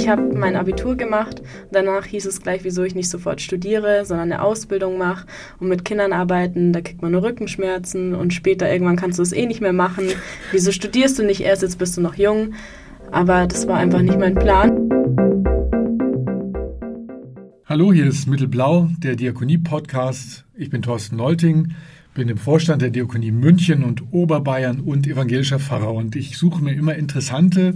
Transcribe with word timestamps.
Ich 0.00 0.08
habe 0.08 0.34
mein 0.34 0.56
Abitur 0.56 0.96
gemacht. 0.96 1.42
Danach 1.70 2.06
hieß 2.06 2.24
es 2.24 2.40
gleich, 2.40 2.64
wieso 2.64 2.82
ich 2.84 2.94
nicht 2.94 3.10
sofort 3.10 3.42
studiere, 3.42 4.06
sondern 4.06 4.32
eine 4.32 4.40
Ausbildung 4.40 4.96
mache 4.96 5.26
und 5.58 5.68
mit 5.68 5.84
Kindern 5.84 6.14
arbeiten. 6.14 6.72
Da 6.72 6.80
kriegt 6.80 7.02
man 7.02 7.12
nur 7.12 7.22
Rückenschmerzen 7.22 8.14
und 8.14 8.32
später 8.32 8.72
irgendwann 8.72 8.96
kannst 8.96 9.18
du 9.18 9.22
es 9.22 9.34
eh 9.34 9.44
nicht 9.44 9.60
mehr 9.60 9.74
machen. 9.74 10.06
Wieso 10.52 10.72
studierst 10.72 11.18
du 11.18 11.22
nicht 11.22 11.42
erst? 11.42 11.60
Jetzt 11.60 11.78
bist 11.78 11.98
du 11.98 12.00
noch 12.00 12.14
jung. 12.14 12.54
Aber 13.10 13.46
das 13.46 13.68
war 13.68 13.76
einfach 13.76 14.00
nicht 14.00 14.18
mein 14.18 14.36
Plan. 14.36 14.88
Hallo, 17.66 17.92
hier 17.92 18.06
ist 18.06 18.26
Mittelblau, 18.26 18.88
der 19.00 19.16
Diakonie-Podcast. 19.16 20.46
Ich 20.54 20.70
bin 20.70 20.80
Thorsten 20.80 21.16
Nolting, 21.16 21.74
bin 22.14 22.30
im 22.30 22.38
Vorstand 22.38 22.80
der 22.80 22.88
Diakonie 22.88 23.32
München 23.32 23.84
und 23.84 24.14
Oberbayern 24.14 24.80
und 24.80 25.06
evangelischer 25.06 25.58
Pfarrer. 25.58 25.92
Und 25.92 26.16
ich 26.16 26.38
suche 26.38 26.64
mir 26.64 26.72
immer 26.72 26.94
interessante 26.94 27.74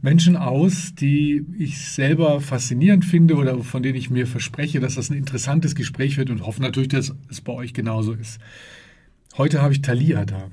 Menschen 0.00 0.36
aus, 0.36 0.94
die 0.94 1.44
ich 1.58 1.78
selber 1.80 2.40
faszinierend 2.40 3.04
finde 3.04 3.34
oder 3.34 3.58
von 3.62 3.82
denen 3.82 3.96
ich 3.96 4.10
mir 4.10 4.26
verspreche, 4.26 4.80
dass 4.80 4.94
das 4.94 5.10
ein 5.10 5.16
interessantes 5.16 5.74
Gespräch 5.74 6.16
wird 6.16 6.30
und 6.30 6.46
hoffe 6.46 6.62
natürlich, 6.62 6.88
dass 6.88 7.14
es 7.28 7.40
bei 7.40 7.52
euch 7.52 7.74
genauso 7.74 8.12
ist. 8.12 8.38
Heute 9.36 9.60
habe 9.62 9.72
ich 9.72 9.82
Thalia 9.82 10.24
da. 10.24 10.50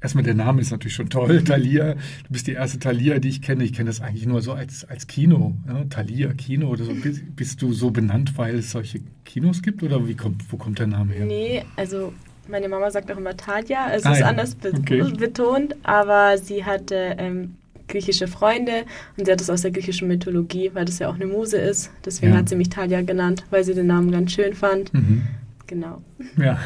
Erstmal 0.00 0.22
der 0.22 0.34
Name 0.34 0.60
ist 0.60 0.70
natürlich 0.70 0.94
schon 0.94 1.10
toll, 1.10 1.42
Thalia. 1.44 1.94
Du 1.94 2.30
bist 2.30 2.46
die 2.46 2.52
erste 2.52 2.78
Thalia, 2.78 3.18
die 3.18 3.28
ich 3.28 3.42
kenne. 3.42 3.64
Ich 3.64 3.72
kenne 3.72 3.90
das 3.90 4.00
eigentlich 4.00 4.26
nur 4.26 4.42
so 4.42 4.52
als, 4.52 4.84
als 4.84 5.06
Kino. 5.06 5.56
Ja, 5.66 5.84
Thalia, 5.90 6.32
Kino 6.34 6.68
oder 6.68 6.84
so. 6.84 6.94
Bist, 6.94 7.22
bist, 7.34 7.62
du 7.62 7.72
so 7.72 7.90
benannt, 7.90 8.38
weil 8.38 8.56
es 8.56 8.70
solche 8.70 9.00
Kinos 9.24 9.60
gibt 9.60 9.82
oder 9.82 10.06
wie 10.06 10.14
kommt, 10.14 10.52
wo 10.52 10.56
kommt 10.56 10.78
der 10.78 10.86
Name 10.86 11.14
her? 11.14 11.26
Nee, 11.26 11.64
also 11.76 12.12
meine 12.48 12.68
Mama 12.68 12.90
sagt 12.90 13.10
auch 13.10 13.16
immer 13.16 13.36
Thalia. 13.36 13.92
Es 13.92 14.04
ah, 14.04 14.12
ist 14.12 14.20
ja. 14.20 14.26
anders 14.26 14.54
be 14.54 14.72
okay. 14.72 15.02
betont, 15.18 15.74
aber 15.82 16.38
sie 16.38 16.64
hatte 16.64 17.16
ähm, 17.18 17.56
griechische 17.88 18.28
Freunde 18.28 18.84
und 19.16 19.24
sie 19.24 19.32
hat 19.32 19.40
es 19.40 19.50
aus 19.50 19.62
der 19.62 19.70
griechischen 19.70 20.08
Mythologie, 20.08 20.70
weil 20.74 20.84
das 20.84 20.98
ja 20.98 21.08
auch 21.08 21.14
eine 21.14 21.26
Muse 21.26 21.58
ist. 21.58 21.90
Deswegen 22.04 22.32
ja. 22.32 22.38
hat 22.38 22.48
sie 22.48 22.56
mich 22.56 22.68
Talia 22.68 23.02
genannt, 23.02 23.44
weil 23.50 23.64
sie 23.64 23.74
den 23.74 23.86
Namen 23.86 24.10
ganz 24.10 24.32
schön 24.32 24.54
fand. 24.54 24.92
Mhm. 24.94 25.22
Genau. 25.66 26.02
Ja, 26.38 26.58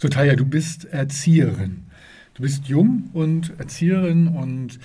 so 0.00 0.08
Talia, 0.08 0.34
du 0.36 0.44
bist 0.44 0.84
Erzieherin. 0.86 1.84
Du 2.34 2.42
bist 2.42 2.66
jung 2.66 3.10
und 3.12 3.52
Erzieherin 3.58 4.28
und 4.28 4.78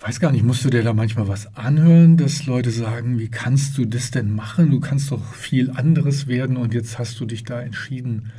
weiß 0.00 0.20
gar 0.20 0.30
nicht, 0.30 0.44
musst 0.44 0.64
du 0.64 0.70
dir 0.70 0.82
da 0.82 0.92
manchmal 0.92 1.26
was 1.26 1.56
anhören, 1.56 2.16
dass 2.16 2.46
Leute 2.46 2.70
sagen, 2.70 3.18
wie 3.18 3.28
kannst 3.28 3.76
du 3.78 3.86
das 3.86 4.10
denn 4.10 4.30
machen? 4.30 4.70
Du 4.70 4.78
kannst 4.78 5.10
doch 5.10 5.34
viel 5.34 5.70
anderes 5.70 6.28
werden 6.28 6.56
und 6.56 6.74
jetzt 6.74 6.98
hast 6.98 7.18
du 7.18 7.24
dich 7.24 7.44
da 7.44 7.60
entschieden. 7.60 8.30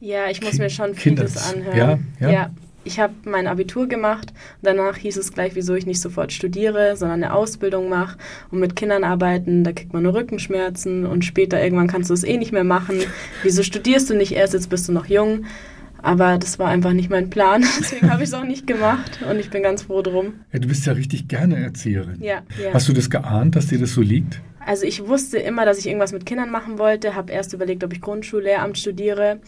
Ja, 0.00 0.30
ich 0.30 0.40
muss 0.40 0.50
kind, 0.50 0.62
mir 0.62 0.70
schon 0.70 0.94
vieles 0.94 1.36
anhören. 1.36 1.76
Ja, 1.76 1.98
ja. 2.20 2.32
ja 2.32 2.50
ich 2.84 2.98
habe 2.98 3.14
mein 3.24 3.46
Abitur 3.46 3.86
gemacht. 3.86 4.32
Danach 4.62 4.96
hieß 4.96 5.16
es 5.16 5.32
gleich, 5.32 5.54
wieso 5.54 5.74
ich 5.74 5.86
nicht 5.86 6.00
sofort 6.00 6.32
studiere, 6.32 6.96
sondern 6.96 7.22
eine 7.22 7.34
Ausbildung 7.34 7.88
mache 7.88 8.16
und 8.50 8.60
mit 8.60 8.76
Kindern 8.76 9.04
arbeiten. 9.04 9.64
Da 9.64 9.72
kriegt 9.72 9.92
man 9.92 10.02
nur 10.02 10.14
Rückenschmerzen 10.14 11.06
und 11.06 11.24
später 11.24 11.62
irgendwann 11.62 11.88
kannst 11.88 12.10
du 12.10 12.14
es 12.14 12.24
eh 12.24 12.36
nicht 12.36 12.52
mehr 12.52 12.64
machen. 12.64 13.00
Wieso 13.42 13.62
studierst 13.62 14.08
du 14.10 14.14
nicht 14.14 14.32
erst? 14.32 14.54
Jetzt 14.54 14.70
bist 14.70 14.88
du 14.88 14.92
noch 14.92 15.06
jung. 15.06 15.44
Aber 16.02 16.38
das 16.38 16.58
war 16.58 16.68
einfach 16.68 16.94
nicht 16.94 17.10
mein 17.10 17.28
Plan. 17.28 17.62
Deswegen 17.80 18.10
habe 18.10 18.22
ich 18.22 18.30
es 18.30 18.34
auch 18.34 18.44
nicht 18.44 18.66
gemacht 18.66 19.20
und 19.28 19.38
ich 19.38 19.50
bin 19.50 19.62
ganz 19.62 19.82
froh 19.82 20.00
drum. 20.00 20.40
Ja, 20.52 20.58
du 20.58 20.68
bist 20.68 20.86
ja 20.86 20.94
richtig 20.94 21.28
gerne 21.28 21.62
Erzieherin. 21.62 22.22
Ja, 22.22 22.42
ja. 22.62 22.72
Hast 22.72 22.88
du 22.88 22.94
das 22.94 23.10
geahnt, 23.10 23.56
dass 23.56 23.66
dir 23.66 23.78
das 23.78 23.92
so 23.92 24.00
liegt? 24.00 24.40
Also 24.64 24.84
ich 24.84 25.06
wusste 25.06 25.38
immer, 25.38 25.64
dass 25.64 25.78
ich 25.78 25.86
irgendwas 25.86 26.12
mit 26.12 26.26
Kindern 26.26 26.50
machen 26.50 26.78
wollte, 26.78 27.14
habe 27.14 27.32
erst 27.32 27.52
überlegt, 27.52 27.82
ob 27.82 27.92
ich 27.92 28.00
Grundschullehramt 28.00 28.78
studiere 28.78 29.40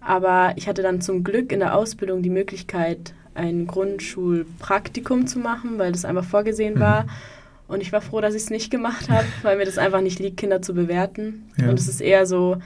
aber 0.00 0.54
ich 0.56 0.68
hatte 0.68 0.82
dann 0.82 1.00
zum 1.00 1.24
Glück 1.24 1.52
in 1.52 1.60
der 1.60 1.74
Ausbildung 1.74 2.22
die 2.22 2.30
Möglichkeit, 2.30 3.14
ein 3.34 3.66
Grundschulpraktikum 3.66 5.26
zu 5.26 5.38
machen, 5.38 5.78
weil 5.78 5.92
das 5.92 6.04
einfach 6.04 6.24
vorgesehen 6.24 6.74
mhm. 6.74 6.80
war. 6.80 7.06
Und 7.68 7.82
ich 7.82 7.92
war 7.92 8.00
froh, 8.00 8.20
dass 8.20 8.34
ich 8.34 8.42
es 8.42 8.50
nicht 8.50 8.70
gemacht 8.70 9.08
habe, 9.08 9.26
weil 9.42 9.56
mir 9.56 9.64
das 9.64 9.78
einfach 9.78 10.00
nicht 10.00 10.18
liegt, 10.18 10.38
Kinder 10.38 10.60
zu 10.60 10.74
bewerten. 10.74 11.50
Ja. 11.56 11.68
Und 11.68 11.78
es 11.78 11.88
ist 11.88 12.00
eher 12.00 12.26
so, 12.26 12.56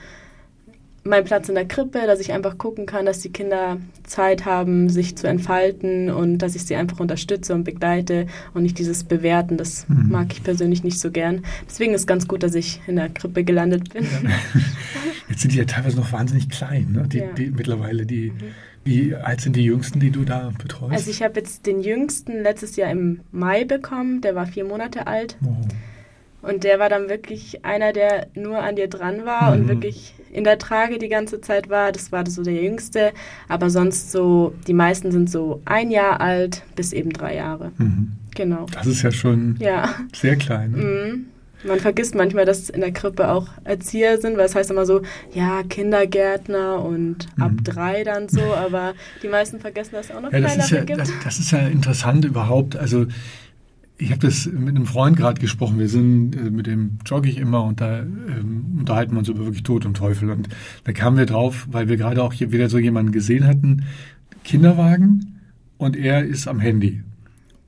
mein 1.07 1.23
Platz 1.23 1.49
in 1.49 1.55
der 1.55 1.65
Krippe, 1.65 2.07
dass 2.07 2.19
ich 2.19 2.33
einfach 2.33 2.57
gucken 2.57 2.87
kann, 2.87 3.05
dass 3.05 3.19
die 3.19 3.31
Kinder 3.31 3.77
Zeit 4.03 4.45
haben, 4.45 4.89
sich 4.89 5.15
zu 5.15 5.27
entfalten 5.27 6.09
und 6.09 6.39
dass 6.39 6.55
ich 6.55 6.65
sie 6.65 6.75
einfach 6.75 6.99
unterstütze 6.99 7.53
und 7.53 7.63
begleite 7.63 8.25
und 8.55 8.63
nicht 8.63 8.79
dieses 8.79 9.03
Bewerten. 9.03 9.55
Das 9.55 9.87
mhm. 9.87 10.09
mag 10.09 10.33
ich 10.33 10.43
persönlich 10.43 10.83
nicht 10.83 10.99
so 10.99 11.11
gern. 11.11 11.45
Deswegen 11.67 11.93
ist 11.93 12.01
es 12.01 12.07
ganz 12.07 12.27
gut, 12.27 12.41
dass 12.41 12.55
ich 12.55 12.81
in 12.87 12.95
der 12.95 13.09
Krippe 13.09 13.43
gelandet 13.43 13.93
bin. 13.93 14.07
Jetzt 15.29 15.41
sind 15.41 15.53
die 15.53 15.57
ja 15.59 15.65
teilweise 15.65 15.95
noch 15.97 16.11
wahnsinnig 16.11 16.49
klein, 16.49 16.91
ne? 16.91 17.07
die, 17.07 17.19
ja. 17.19 17.31
die 17.33 17.51
mittlerweile. 17.51 18.05
Die, 18.07 18.31
mhm. 18.31 18.53
Wie 18.83 19.15
alt 19.15 19.41
sind 19.41 19.55
die 19.55 19.63
Jüngsten, 19.63 19.99
die 19.99 20.11
du 20.11 20.23
da 20.23 20.51
betreust? 20.59 20.93
Also 20.93 21.09
ich 21.09 21.23
habe 21.23 21.39
jetzt 21.39 21.65
den 21.65 21.81
Jüngsten 21.81 22.43
letztes 22.43 22.75
Jahr 22.75 22.91
im 22.91 23.21
Mai 23.31 23.63
bekommen. 23.63 24.21
Der 24.21 24.35
war 24.35 24.45
vier 24.45 24.65
Monate 24.65 25.07
alt. 25.07 25.37
Oh. 25.43 26.47
Und 26.47 26.63
der 26.63 26.77
war 26.77 26.89
dann 26.89 27.09
wirklich 27.09 27.65
einer, 27.65 27.93
der 27.93 28.27
nur 28.35 28.59
an 28.59 28.75
dir 28.75 28.87
dran 28.87 29.25
war 29.25 29.55
mhm. 29.55 29.61
und 29.61 29.67
wirklich 29.67 30.13
in 30.35 30.43
der 30.43 30.57
Trage 30.59 30.99
die 30.99 31.07
ganze 31.07 31.41
Zeit 31.41 31.69
war. 31.69 31.91
Das 31.91 32.11
war 32.11 32.27
so 32.29 32.43
der 32.43 32.61
Jüngste. 32.61 33.11
Aber 33.47 33.69
sonst 33.69 34.11
so, 34.11 34.53
die 34.67 34.73
meisten 34.73 35.11
sind 35.11 35.29
so 35.29 35.61
ein 35.65 35.91
Jahr 35.91 36.21
alt 36.21 36.63
bis 36.75 36.93
eben 36.93 37.11
drei 37.11 37.35
Jahre. 37.35 37.71
Mhm. 37.77 38.11
Genau. 38.35 38.65
Das 38.71 38.85
ist 38.85 39.01
ja 39.01 39.11
schon 39.11 39.55
ja. 39.59 39.95
sehr 40.13 40.35
klein. 40.35 40.71
Ne? 40.71 40.77
Mhm. 40.77 41.25
Man 41.63 41.79
vergisst 41.79 42.13
manchmal, 42.13 42.45
dass 42.45 42.69
in 42.69 42.81
der 42.81 42.91
Krippe 42.91 43.29
auch 43.29 43.47
Erzieher 43.63 44.19
sind, 44.19 44.37
weil 44.37 44.45
es 44.45 44.53
heißt 44.53 44.69
immer 44.69 44.85
so, 44.85 45.01
ja, 45.33 45.63
Kindergärtner 45.63 46.83
und 46.83 47.27
ab 47.39 47.53
mhm. 47.53 47.63
drei 47.63 48.03
dann 48.03 48.29
so, 48.29 48.41
aber 48.53 48.93
die 49.23 49.29
meisten 49.29 49.59
vergessen, 49.59 49.93
dass 49.93 50.09
es 50.09 50.15
auch 50.15 50.21
noch 50.21 50.31
ja, 50.31 50.39
kleinere 50.39 50.75
ja, 50.75 50.83
gibt. 50.83 50.99
Das, 50.99 51.09
das, 51.23 51.39
ist 51.39 51.51
ja 51.51 51.59
interessant 51.59 52.23
überhaupt. 52.25 52.75
Also 52.75 53.07
ich 53.97 54.11
habe 54.11 54.19
das 54.19 54.45
mit 54.45 54.69
einem 54.69 54.85
Freund 54.85 55.15
gerade 55.15 55.39
gesprochen. 55.39 55.79
Wir 55.79 55.87
sind, 55.87 56.35
äh, 56.35 56.49
mit 56.49 56.67
dem 56.67 56.99
jogge 57.05 57.29
ich 57.29 57.37
immer 57.37 57.63
und 57.63 57.81
da 57.81 57.99
ähm, 57.99 58.77
unterhalten 58.79 59.13
wir 59.13 59.19
uns 59.19 59.29
über 59.29 59.45
wirklich 59.45 59.63
Tod 59.63 59.85
und 59.85 59.95
Teufel. 59.95 60.29
Und 60.31 60.49
da 60.83 60.91
kamen 60.91 61.17
wir 61.17 61.25
drauf, 61.25 61.67
weil 61.71 61.87
wir 61.87 61.97
gerade 61.97 62.21
auch 62.21 62.33
hier 62.33 62.51
wieder 62.51 62.69
so 62.69 62.77
jemanden 62.77 63.11
gesehen 63.11 63.47
hatten, 63.47 63.85
Kinderwagen 64.43 65.39
und 65.77 65.95
er 65.95 66.25
ist 66.25 66.47
am 66.47 66.59
Handy. 66.59 67.03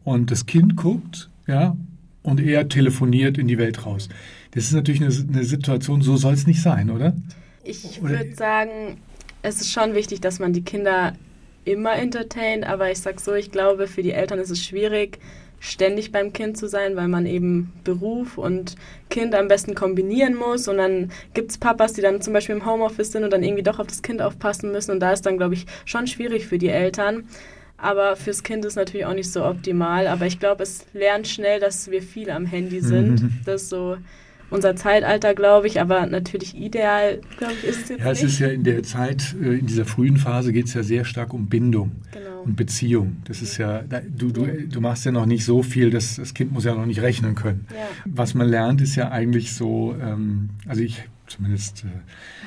Und 0.03 0.31
das 0.31 0.45
Kind 0.45 0.75
guckt, 0.75 1.29
ja, 1.47 1.75
und 2.23 2.41
er 2.41 2.67
telefoniert 2.67 3.37
in 3.37 3.47
die 3.47 3.57
Welt 3.57 3.85
raus. 3.85 4.09
Das 4.51 4.65
ist 4.65 4.73
natürlich 4.73 5.01
eine, 5.01 5.13
eine 5.29 5.43
Situation, 5.43 6.01
so 6.01 6.17
soll 6.17 6.33
es 6.33 6.45
nicht 6.45 6.61
sein, 6.61 6.89
oder? 6.89 7.15
Ich 7.63 8.01
würde 8.01 8.33
sagen, 8.33 8.97
es 9.43 9.61
ist 9.61 9.71
schon 9.71 9.93
wichtig, 9.93 10.19
dass 10.21 10.39
man 10.39 10.51
die 10.51 10.63
Kinder 10.63 11.13
immer 11.63 11.93
entertaint, 11.95 12.65
aber 12.65 12.91
ich 12.91 12.99
sag 12.99 13.19
so, 13.19 13.33
ich 13.33 13.51
glaube, 13.51 13.87
für 13.87 14.03
die 14.03 14.11
Eltern 14.11 14.39
ist 14.39 14.49
es 14.49 14.63
schwierig, 14.63 15.19
ständig 15.59 16.11
beim 16.11 16.33
Kind 16.33 16.57
zu 16.57 16.67
sein, 16.67 16.95
weil 16.95 17.07
man 17.07 17.25
eben 17.25 17.73
Beruf 17.83 18.37
und 18.37 18.75
Kind 19.09 19.33
am 19.33 19.47
besten 19.47 19.75
kombinieren 19.75 20.35
muss. 20.35 20.67
Und 20.67 20.77
dann 20.77 21.11
gibt 21.33 21.51
es 21.51 21.57
Papas, 21.57 21.93
die 21.93 22.01
dann 22.01 22.21
zum 22.21 22.33
Beispiel 22.33 22.55
im 22.55 22.65
Homeoffice 22.65 23.11
sind 23.11 23.23
und 23.23 23.31
dann 23.31 23.43
irgendwie 23.43 23.63
doch 23.63 23.79
auf 23.79 23.87
das 23.87 24.01
Kind 24.01 24.21
aufpassen 24.21 24.71
müssen. 24.71 24.91
Und 24.91 24.99
da 24.99 25.11
ist 25.11 25.25
dann, 25.25 25.37
glaube 25.37 25.55
ich, 25.55 25.65
schon 25.85 26.07
schwierig 26.07 26.47
für 26.47 26.57
die 26.57 26.69
Eltern. 26.69 27.27
Aber 27.77 28.15
fürs 28.15 28.43
Kind 28.43 28.65
ist 28.65 28.75
natürlich 28.75 29.05
auch 29.05 29.13
nicht 29.13 29.31
so 29.31 29.45
optimal. 29.45 30.07
Aber 30.07 30.25
ich 30.25 30.39
glaube, 30.39 30.63
es 30.63 30.85
lernt 30.93 31.27
schnell, 31.27 31.59
dass 31.59 31.89
wir 31.91 32.01
viel 32.01 32.29
am 32.29 32.45
Handy 32.45 32.81
sind. 32.81 33.23
Das 33.45 33.69
so 33.69 33.97
unser 34.49 34.75
Zeitalter, 34.75 35.33
glaube 35.33 35.67
ich, 35.67 35.79
aber 35.81 36.05
natürlich 36.05 36.55
ideal, 36.57 37.19
glaube 37.37 37.53
ich, 37.53 37.63
ist 37.63 37.83
es 37.83 37.89
jetzt 37.89 37.99
Ja, 37.99 38.11
es 38.11 38.23
nicht. 38.23 38.33
ist 38.33 38.39
ja 38.39 38.47
in 38.47 38.63
der 38.63 38.83
Zeit, 38.83 39.35
äh, 39.41 39.57
in 39.57 39.67
dieser 39.67 39.85
frühen 39.85 40.17
Phase 40.17 40.53
geht 40.53 40.67
es 40.67 40.73
ja 40.73 40.83
sehr 40.83 41.05
stark 41.05 41.33
um 41.33 41.47
Bindung. 41.47 41.91
Genau 42.11 42.37
und 42.47 42.55
Beziehung. 42.55 43.17
Das 43.25 43.41
ist 43.41 43.57
ja, 43.57 43.81
du, 43.81 44.31
du, 44.31 44.47
du 44.47 44.79
machst 44.79 45.05
ja 45.05 45.11
noch 45.11 45.25
nicht 45.25 45.43
so 45.43 45.63
viel, 45.63 45.89
das, 45.89 46.15
das 46.15 46.33
Kind 46.33 46.53
muss 46.53 46.63
ja 46.63 46.73
noch 46.73 46.85
nicht 46.85 47.01
rechnen 47.01 47.35
können. 47.35 47.67
Ja. 47.71 47.87
Was 48.05 48.35
man 48.35 48.47
lernt, 48.47 48.79
ist 48.79 48.95
ja 48.95 49.11
eigentlich 49.11 49.53
so, 49.53 49.93
ähm, 50.01 50.51
also 50.65 50.81
ich 50.81 51.03
zumindest 51.27 51.83
äh, 51.83 51.87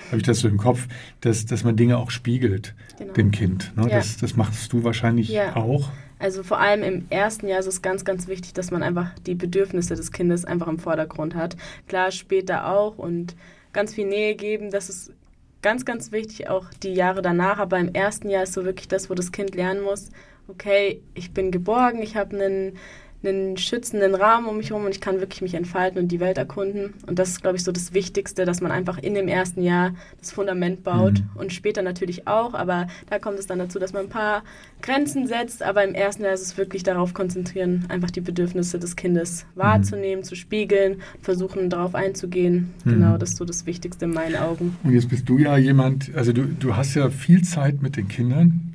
habe 0.07 0.17
ich 0.17 0.23
das 0.23 0.41
so 0.41 0.49
im 0.49 0.57
Kopf, 0.57 0.89
dass, 1.21 1.45
dass 1.45 1.65
man 1.65 1.77
Dinge 1.77 1.99
auch 1.99 2.11
spiegelt 2.11 2.75
genau. 2.99 3.13
dem 3.13 3.31
Kind. 3.31 3.77
Ne? 3.77 3.83
Ja. 3.91 3.97
Das, 3.99 4.17
das 4.17 4.37
machst 4.37 4.73
du 4.73 4.85
wahrscheinlich 4.85 5.29
ja. 5.29 5.55
auch. 5.55 5.91
Also 6.21 6.43
vor 6.43 6.61
allem 6.61 6.83
im 6.83 7.07
ersten 7.09 7.49
Jahr 7.49 7.61
ist 7.61 7.67
es 7.67 7.81
ganz, 7.81 8.05
ganz 8.05 8.29
wichtig, 8.29 8.53
dass 8.53 8.71
man 8.71 8.83
einfach 8.83 9.19
die 9.27 9.35
Bedürfnisse 9.35 9.97
des 9.97 10.13
Kindes 10.13 10.45
einfach 10.45 10.69
im 10.69 10.79
Vordergrund 10.79 11.35
hat. 11.35 11.57
Klar, 11.89 12.11
später 12.11 12.67
auch 12.69 12.99
und 12.99 13.35
ganz 13.73 13.95
viel 13.95 14.07
Nähe 14.07 14.35
geben, 14.35 14.71
das 14.71 14.91
ist 14.91 15.15
ganz, 15.63 15.87
ganz 15.87 16.13
wichtig, 16.13 16.49
auch 16.49 16.67
die 16.83 16.93
Jahre 16.93 17.23
danach. 17.23 17.59
Aber 17.59 17.79
im 17.79 17.95
ersten 17.95 18.29
Jahr 18.29 18.43
ist 18.43 18.53
so 18.53 18.67
wirklich 18.67 18.87
das, 18.87 19.09
wo 19.09 19.15
das 19.15 19.33
Kind 19.33 19.55
lernen 19.55 19.81
muss, 19.81 20.11
okay, 20.47 21.01
ich 21.15 21.33
bin 21.33 21.51
geborgen, 21.51 22.03
ich 22.03 22.17
habe 22.17 22.37
einen 22.37 22.77
einen 23.23 23.57
schützenden 23.57 24.15
Rahmen 24.15 24.47
um 24.47 24.57
mich 24.57 24.71
herum 24.71 24.87
und 24.87 24.93
ich 24.93 25.01
kann 25.01 25.21
wirklich 25.21 25.43
mich 25.43 25.55
entfalten 25.55 26.01
und 26.01 26.09
die 26.09 26.21
Welt 26.21 26.39
erkunden. 26.39 26.95
Und 27.07 27.19
das 27.19 27.31
ist, 27.31 27.43
glaube 27.43 27.57
ich, 27.57 27.65
so 27.65 27.73
das 27.73 27.93
Wichtigste, 27.93 28.45
dass 28.45 28.61
man 28.61 28.73
einfach 28.73 28.99
in 28.99 29.15
dem 29.15 29.29
ersten 29.29 29.63
Jahr 29.63 29.93
das 30.19 30.33
Fundament 30.33 30.83
baut 30.83 31.21
mhm. 31.21 31.29
und 31.35 31.53
später 31.53 31.83
natürlich 31.83 32.27
auch. 32.27 32.55
Aber 32.55 32.87
da 33.11 33.19
kommt 33.19 33.39
es 33.39 33.47
dann 33.47 33.59
dazu, 33.59 33.79
dass 33.79 33.93
man 33.93 34.05
ein 34.05 34.09
paar 34.09 34.43
Grenzen 34.81 35.27
setzt. 35.27 35.63
Aber 35.63 35.85
im 35.85 35.95
ersten 35.95 36.25
Jahr 36.25 36.33
ist 36.33 36.43
es 36.43 36.57
wirklich 36.57 36.83
darauf 36.83 37.13
konzentrieren, 37.13 37.85
einfach 37.89 38.11
die 38.11 38.23
Bedürfnisse 38.23 38.79
des 38.79 38.97
Kindes 38.97 39.45
wahrzunehmen, 39.55 40.21
mhm. 40.21 40.25
zu 40.25 40.35
spiegeln, 40.35 41.03
versuchen 41.21 41.69
darauf 41.69 41.95
einzugehen. 41.95 42.73
Mhm. 42.85 42.91
Genau, 42.91 43.19
das 43.19 43.31
ist 43.31 43.37
so 43.37 43.45
das 43.45 43.67
Wichtigste 43.67 44.07
in 44.07 44.13
meinen 44.13 44.37
Augen. 44.37 44.77
Und 44.83 44.95
jetzt 44.95 45.11
bist 45.11 45.29
du 45.29 45.37
ja 45.37 45.59
jemand, 45.59 46.11
also 46.15 46.33
du, 46.33 46.45
du 46.45 46.75
hast 46.77 46.95
ja 46.95 47.11
viel 47.11 47.43
Zeit 47.43 47.83
mit 47.83 47.97
den 47.97 48.09
Kindern 48.09 48.70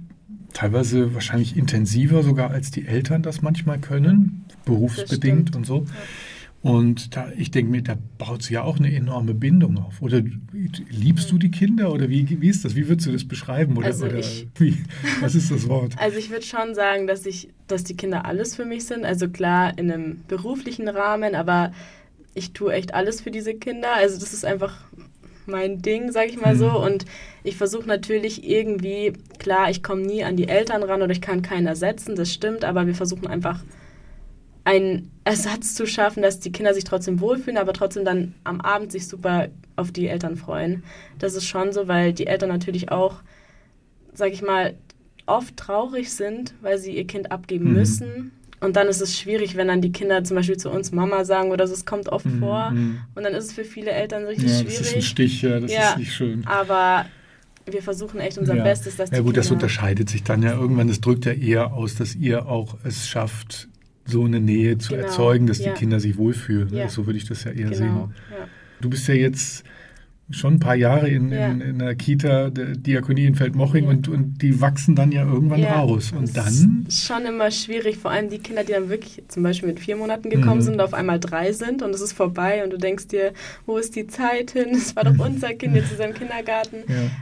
teilweise 0.56 1.14
wahrscheinlich 1.14 1.56
intensiver 1.56 2.24
sogar 2.24 2.50
als 2.50 2.72
die 2.72 2.88
Eltern 2.88 3.22
das 3.22 3.42
manchmal 3.44 3.78
können, 3.80 4.46
berufsberufsbedingt 4.66 5.56
und 5.56 5.66
so. 5.66 5.86
Und 6.62 7.16
da, 7.16 7.32
ich 7.38 7.52
denke 7.52 7.70
mir, 7.72 7.84
da 7.84 7.96
baut 8.18 8.42
sie 8.42 8.56
ja 8.56 8.64
auch 8.64 8.80
eine 8.80 8.92
enorme 8.92 9.36
Bindung 9.36 9.78
auf. 9.78 10.02
Oder 10.02 10.24
liebst 10.90 11.32
du 11.32 11.38
die 11.38 11.52
Kinder 11.52 11.94
oder 11.94 12.10
wie, 12.10 12.42
wie 12.42 12.50
ist 12.50 12.66
das? 12.66 12.76
Wie 12.76 12.88
würdest 12.88 13.08
du 13.08 13.12
das 13.12 13.24
beschreiben? 13.28 13.78
Oder, 13.78 13.86
Also 13.88 14.06
oder 14.08 14.18
ich- 14.18 14.48
wie, 14.58 14.76
was 15.22 15.36
ist 15.36 15.52
das 15.52 15.68
Wort? 15.68 15.94
Also 16.00 16.18
ich 16.18 16.32
würde 16.32 16.44
schon 16.46 16.74
sagen, 16.74 17.06
dass 17.06 17.28
ich, 17.28 17.50
dass 17.68 17.84
die 17.84 17.96
Kinder 17.96 18.26
alles 18.26 18.56
für 18.56 18.66
mich 18.66 18.86
sind. 18.86 19.06
Also 19.06 19.30
klar 19.30 19.78
in 19.78 19.92
einem 19.92 20.22
beruflichen 20.28 20.88
Rahmen, 20.88 21.36
aber 21.36 21.72
ich 22.34 22.54
tue 22.54 22.74
echt 22.74 22.96
alles 22.96 23.22
für 23.22 23.30
diese 23.30 23.54
Kinder. 23.54 23.94
Also 23.94 24.20
das 24.20 24.34
ist 24.34 24.44
einfach 24.44 24.86
mein 25.48 25.82
Ding, 25.82 26.12
sag 26.12 26.28
ich 26.28 26.40
mal 26.40 26.56
so. 26.56 26.70
Mhm. 26.70 26.76
Und 26.76 27.06
ich 27.44 27.58
versuche 27.58 27.88
natürlich 27.88 28.48
irgendwie, 28.48 29.14
klar, 29.40 29.70
ich 29.70 29.84
komme 29.84 30.02
nie 30.02 30.24
an 30.24 30.36
die 30.38 30.48
Eltern 30.48 30.84
ran 30.84 31.02
oder 31.02 31.12
ich 31.12 31.22
kann 31.22 31.42
keinen 31.42 31.68
ersetzen, 31.68 32.16
das 32.16 32.32
stimmt, 32.34 32.64
aber 32.66 32.88
wir 32.88 32.96
versuchen 32.96 33.28
einfach 33.28 33.64
einen 34.64 35.12
Ersatz 35.24 35.76
zu 35.76 35.86
schaffen, 35.86 36.24
dass 36.24 36.40
die 36.40 36.52
Kinder 36.52 36.74
sich 36.74 36.84
trotzdem 36.86 37.20
wohlfühlen, 37.20 37.58
aber 37.58 37.74
trotzdem 37.74 38.04
dann 38.04 38.34
am 38.44 38.62
Abend 38.62 38.92
sich 38.92 39.08
super 39.08 39.50
auf 39.76 39.92
die 39.92 40.08
Eltern 40.08 40.38
freuen. 40.38 40.84
Das 41.20 41.36
ist 41.36 41.46
schon 41.46 41.72
so, 41.72 41.88
weil 41.88 42.14
die 42.14 42.26
Eltern 42.28 42.50
natürlich 42.50 42.92
auch, 42.92 43.22
sag 44.14 44.32
ich 44.32 44.42
mal, 44.42 44.74
oft 45.28 45.56
traurig 45.58 46.12
sind, 46.12 46.56
weil 46.62 46.78
sie 46.80 46.96
ihr 46.96 47.06
Kind 47.06 47.32
abgeben 47.32 47.66
Mhm. 47.66 47.74
müssen. 47.74 48.32
Und 48.62 48.76
dann 48.78 48.88
ist 48.88 49.02
es 49.02 49.18
schwierig, 49.20 49.56
wenn 49.58 49.68
dann 49.68 49.82
die 49.82 49.92
Kinder 49.92 50.24
zum 50.24 50.38
Beispiel 50.38 50.58
zu 50.58 50.70
uns 50.70 50.92
Mama 50.92 51.26
sagen 51.26 51.52
oder 51.52 51.68
so, 51.68 51.74
es 51.74 51.86
kommt 51.86 52.10
oft 52.10 52.26
Mhm, 52.26 52.40
vor. 52.40 52.72
mhm. 52.72 53.00
Und 53.14 53.24
dann 53.24 53.34
ist 53.34 53.46
es 53.46 53.54
für 53.54 53.66
viele 53.66 53.92
Eltern 53.92 54.24
richtig 54.26 54.50
Ja, 54.50 54.64
das 54.64 54.74
schwierig. 54.74 54.80
ist 54.82 54.96
ein 54.96 55.02
Stich, 55.02 55.42
ja, 55.42 55.60
das 55.60 55.72
Ja. 55.72 55.92
ist 55.92 55.98
nicht 55.98 56.14
schön. 56.14 56.46
Aber 56.48 57.06
wir 57.66 57.82
versuchen 57.82 58.20
echt 58.20 58.38
unser 58.38 58.56
ja. 58.56 58.64
Bestes, 58.64 58.96
dass 58.96 59.10
die 59.10 59.16
Ja 59.18 59.22
gut, 59.22 59.36
das 59.38 59.48
Kinder 59.48 59.56
unterscheidet 59.64 60.10
sich 60.10 60.24
dann 60.24 60.42
ja 60.44 60.54
irgendwann. 60.54 60.88
Das 60.88 61.02
drückt 61.02 61.26
ja 61.26 61.34
eher 61.34 61.74
aus, 61.74 61.96
dass 61.96 62.16
ihr 62.16 62.46
auch 62.48 62.78
es 62.84 63.08
schafft, 63.08 63.68
so 64.06 64.24
eine 64.24 64.40
Nähe 64.40 64.78
zu 64.78 64.92
Genau, 64.94 65.04
erzeugen, 65.04 65.48
dass 65.48 65.60
ja. 65.60 65.72
die 65.74 65.80
Kinder 65.80 66.00
sich 66.00 66.18
wohlfühlen. 66.18 66.74
Ja. 66.74 66.90
So 66.90 67.06
würde 67.08 67.18
ich 67.18 67.28
das 67.28 67.44
ja 67.44 67.52
eher 67.52 67.70
genau. 67.72 67.76
sehen. 67.76 68.14
Ja. 68.32 68.48
Du 68.82 68.90
bist 68.90 69.08
ja 69.08 69.16
jetzt 69.16 69.64
schon 70.32 70.56
ein 70.56 70.60
paar 70.60 70.76
Jahre 70.76 71.08
in, 71.08 71.32
Ja. 71.32 71.48
in, 71.48 71.62
in 71.62 71.80
der 71.80 71.94
Kita 71.96 72.50
der 72.50 72.76
Diakonie 72.76 73.26
in 73.26 73.36
Feldmoching 73.36 73.84
Ja. 73.84 73.90
und, 73.92 74.08
und 74.08 74.42
die 74.42 74.60
wachsen 74.60 74.96
dann 74.96 75.12
ja 75.12 75.24
irgendwann 75.24 75.60
Ja, 75.60 75.80
raus. 75.82 76.12
das 76.12 76.20
Und 76.20 76.36
dann, 76.38 76.86
ist 76.88 77.06
schon 77.06 77.26
immer 77.26 77.52
schwierig, 77.52 77.98
vor 77.98 78.10
allem 78.10 78.30
die 78.30 78.40
Kinder, 78.40 78.64
die 78.64 78.72
dann 78.72 78.90
wirklich 78.90 79.24
zum 79.28 79.44
Beispiel 79.44 79.70
mit 79.70 79.80
vier 79.80 79.96
Monaten 79.98 80.30
gekommen 80.32 80.58
Mhm. 80.58 80.62
sind 80.62 80.74
und 80.76 80.82
auf 80.82 80.94
einmal 80.96 81.20
drei 81.20 81.52
sind 81.52 81.84
und 81.84 81.92
es 81.94 82.02
ist 82.02 82.14
vorbei 82.14 82.64
und 82.64 82.72
du 82.74 82.78
denkst 82.78 83.08
dir, 83.10 83.34
wo 83.68 83.78
ist 83.78 83.96
die 83.96 84.08
Zeit 84.08 84.52
hin? 84.52 84.70
Es 84.74 84.96
war 84.96 85.04
doch 85.04 85.18
unser 85.24 85.54
Kind, 85.54 85.76
jetzt 85.76 85.98
er 86.00 86.08
im 86.08 86.14
Kindergarten. 86.16 86.78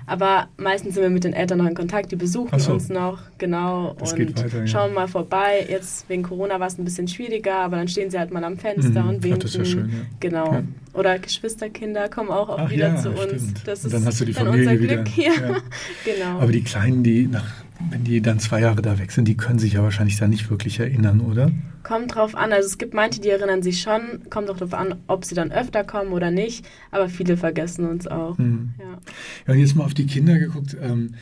Aber 0.07 0.47
meistens 0.57 0.93
sind 0.95 1.03
wir 1.03 1.09
mit 1.09 1.23
den 1.25 1.33
Eltern 1.33 1.57
noch 1.57 1.67
in 1.67 1.75
Kontakt, 1.75 2.11
die 2.11 2.15
besuchen 2.15 2.49
Ach 2.53 2.59
so. 2.59 2.73
uns 2.73 2.87
noch, 2.89 3.19
genau, 3.37 3.95
Das 3.99 4.13
und 4.13 4.17
geht 4.19 4.37
weiter, 4.41 4.59
ja. 4.59 4.67
schauen 4.67 4.93
mal 4.93 5.07
vorbei. 5.09 5.65
Jetzt 5.69 6.07
wegen 6.09 6.23
Corona 6.23 6.59
war 6.59 6.67
es 6.67 6.77
ein 6.79 6.85
bisschen 6.85 7.07
schwieriger, 7.09 7.55
aber 7.55 7.75
dann 7.77 7.87
stehen 7.89 8.09
sie 8.09 8.17
halt 8.17 8.31
mal 8.31 8.43
am 8.45 8.57
Fenster 8.57 9.03
Mhm. 9.03 9.09
und 9.09 9.23
winken. 9.23 9.39
das 9.41 9.51
ist 9.51 9.57
ja 9.57 9.65
schön. 9.65 9.91
Genau. 10.21 10.63
Oder 10.93 11.17
Geschwisterkinder 11.17 12.07
kommen 12.07 12.29
auch, 12.29 12.49
auch 12.49 12.59
Ach 12.59 12.69
wieder 12.69 12.89
ja, 12.89 12.95
zu 12.95 13.09
uns. 13.09 13.21
stimmt. 13.21 13.67
Das 13.67 13.79
Und 13.79 13.87
ist 13.87 13.93
dann 13.93 14.05
hast 14.05 14.21
du 14.21 14.25
die 14.25 14.33
Familie 14.33 14.79
wieder. 14.79 15.03
Ja. 15.15 15.33
Ja. 15.33 15.61
genau. 16.05 16.39
aber 16.39 16.51
die 16.51 16.63
Kleinen, 16.63 17.03
die 17.03 17.25
nach, 17.25 17.45
wenn 17.89 18.03
die 18.03 18.21
dann 18.21 18.39
zwei 18.39 18.61
Jahre 18.61 18.81
da 18.81 18.99
weg 18.99 19.11
sind, 19.11 19.27
die 19.27 19.35
können 19.35 19.57
sich 19.57 19.73
ja 19.73 19.83
wahrscheinlich 19.83 20.17
da 20.17 20.27
nicht 20.27 20.49
wirklich 20.51 20.79
erinnern, 20.79 21.21
oder? 21.21 21.51
Kommt 21.81 22.13
drauf 22.13 22.35
an. 22.35 22.53
Also 22.53 22.67
es 22.67 22.77
gibt 22.77 22.93
manche, 22.93 23.21
die 23.21 23.29
erinnern 23.29 23.63
sich 23.63 23.81
schon. 23.81 24.29
Kommt 24.29 24.49
auch 24.51 24.57
darauf 24.57 24.75
an, 24.75 24.95
ob 25.07 25.25
sie 25.25 25.35
dann 25.35 25.51
öfter 25.51 25.83
kommen 25.83 26.11
oder 26.11 26.29
nicht. 26.29 26.65
Aber 26.91 27.09
viele 27.09 27.37
vergessen 27.37 27.87
uns 27.87 28.07
auch. 28.07 28.37
Mhm. 28.37 28.75
Ja. 28.79 28.99
Ja, 29.47 29.53
und 29.53 29.59
jetzt 29.59 29.75
mal 29.75 29.85
auf 29.85 29.95
die 29.95 30.05
Kinder 30.05 30.37
geguckt. 30.37 30.77
Ähm, 30.79 31.15